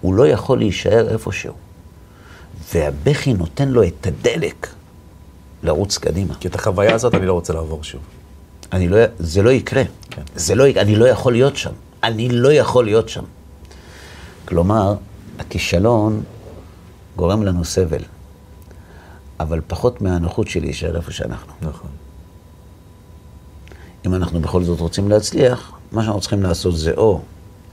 [0.00, 1.54] הוא לא יכול להישאר איפשהו.
[2.74, 4.74] והבכי נותן לו את הדלק
[5.62, 6.34] לרוץ קדימה.
[6.34, 8.00] כי את החוויה הזאת אני לא רוצה לעבור שוב.
[8.72, 9.82] אני לא, זה לא יקרה.
[10.10, 10.22] כן.
[10.34, 11.72] זה לא, אני לא יכול להיות שם.
[12.04, 13.24] אני לא יכול להיות שם.
[14.44, 14.94] כלומר,
[15.38, 16.22] הכישלון
[17.16, 18.02] גורם לנו סבל,
[19.40, 21.52] אבל פחות מהנוחות שלי להישאר איפה שאנחנו.
[21.62, 21.90] נכון.
[24.06, 27.20] אם אנחנו בכל זאת רוצים להצליח, מה שאנחנו צריכים לעשות זה או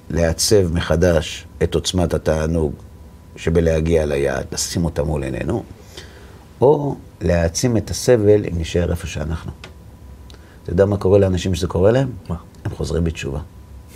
[0.10, 2.74] לעצב מחדש את עוצמת התענוג
[3.38, 5.64] שבלהגיע ליעד, לשים אותה מול עינינו,
[6.62, 9.52] או להעצים את הסבל אם נשאר איפה שאנחנו.
[10.64, 12.10] אתה יודע מה קורה לאנשים שזה קורה להם?
[12.30, 12.36] מה?
[12.66, 13.40] הם חוזרים בתשובה.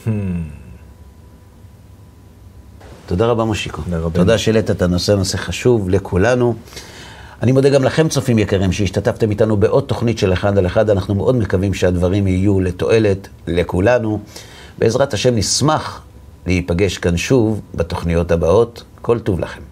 [0.05, 0.09] Hmm.
[3.05, 3.81] תודה רבה, מושיקו.
[4.13, 6.55] תודה שהעלית את הנושא, נושא חשוב לכולנו.
[7.41, 10.89] אני מודה גם לכם, צופים יקרים, שהשתתפתם איתנו בעוד תוכנית של אחד על אחד.
[10.89, 14.19] אנחנו מאוד מקווים שהדברים יהיו לתועלת לכולנו.
[14.77, 16.01] בעזרת השם נשמח
[16.45, 18.83] להיפגש כאן שוב בתוכניות הבאות.
[19.01, 19.70] כל טוב לכם.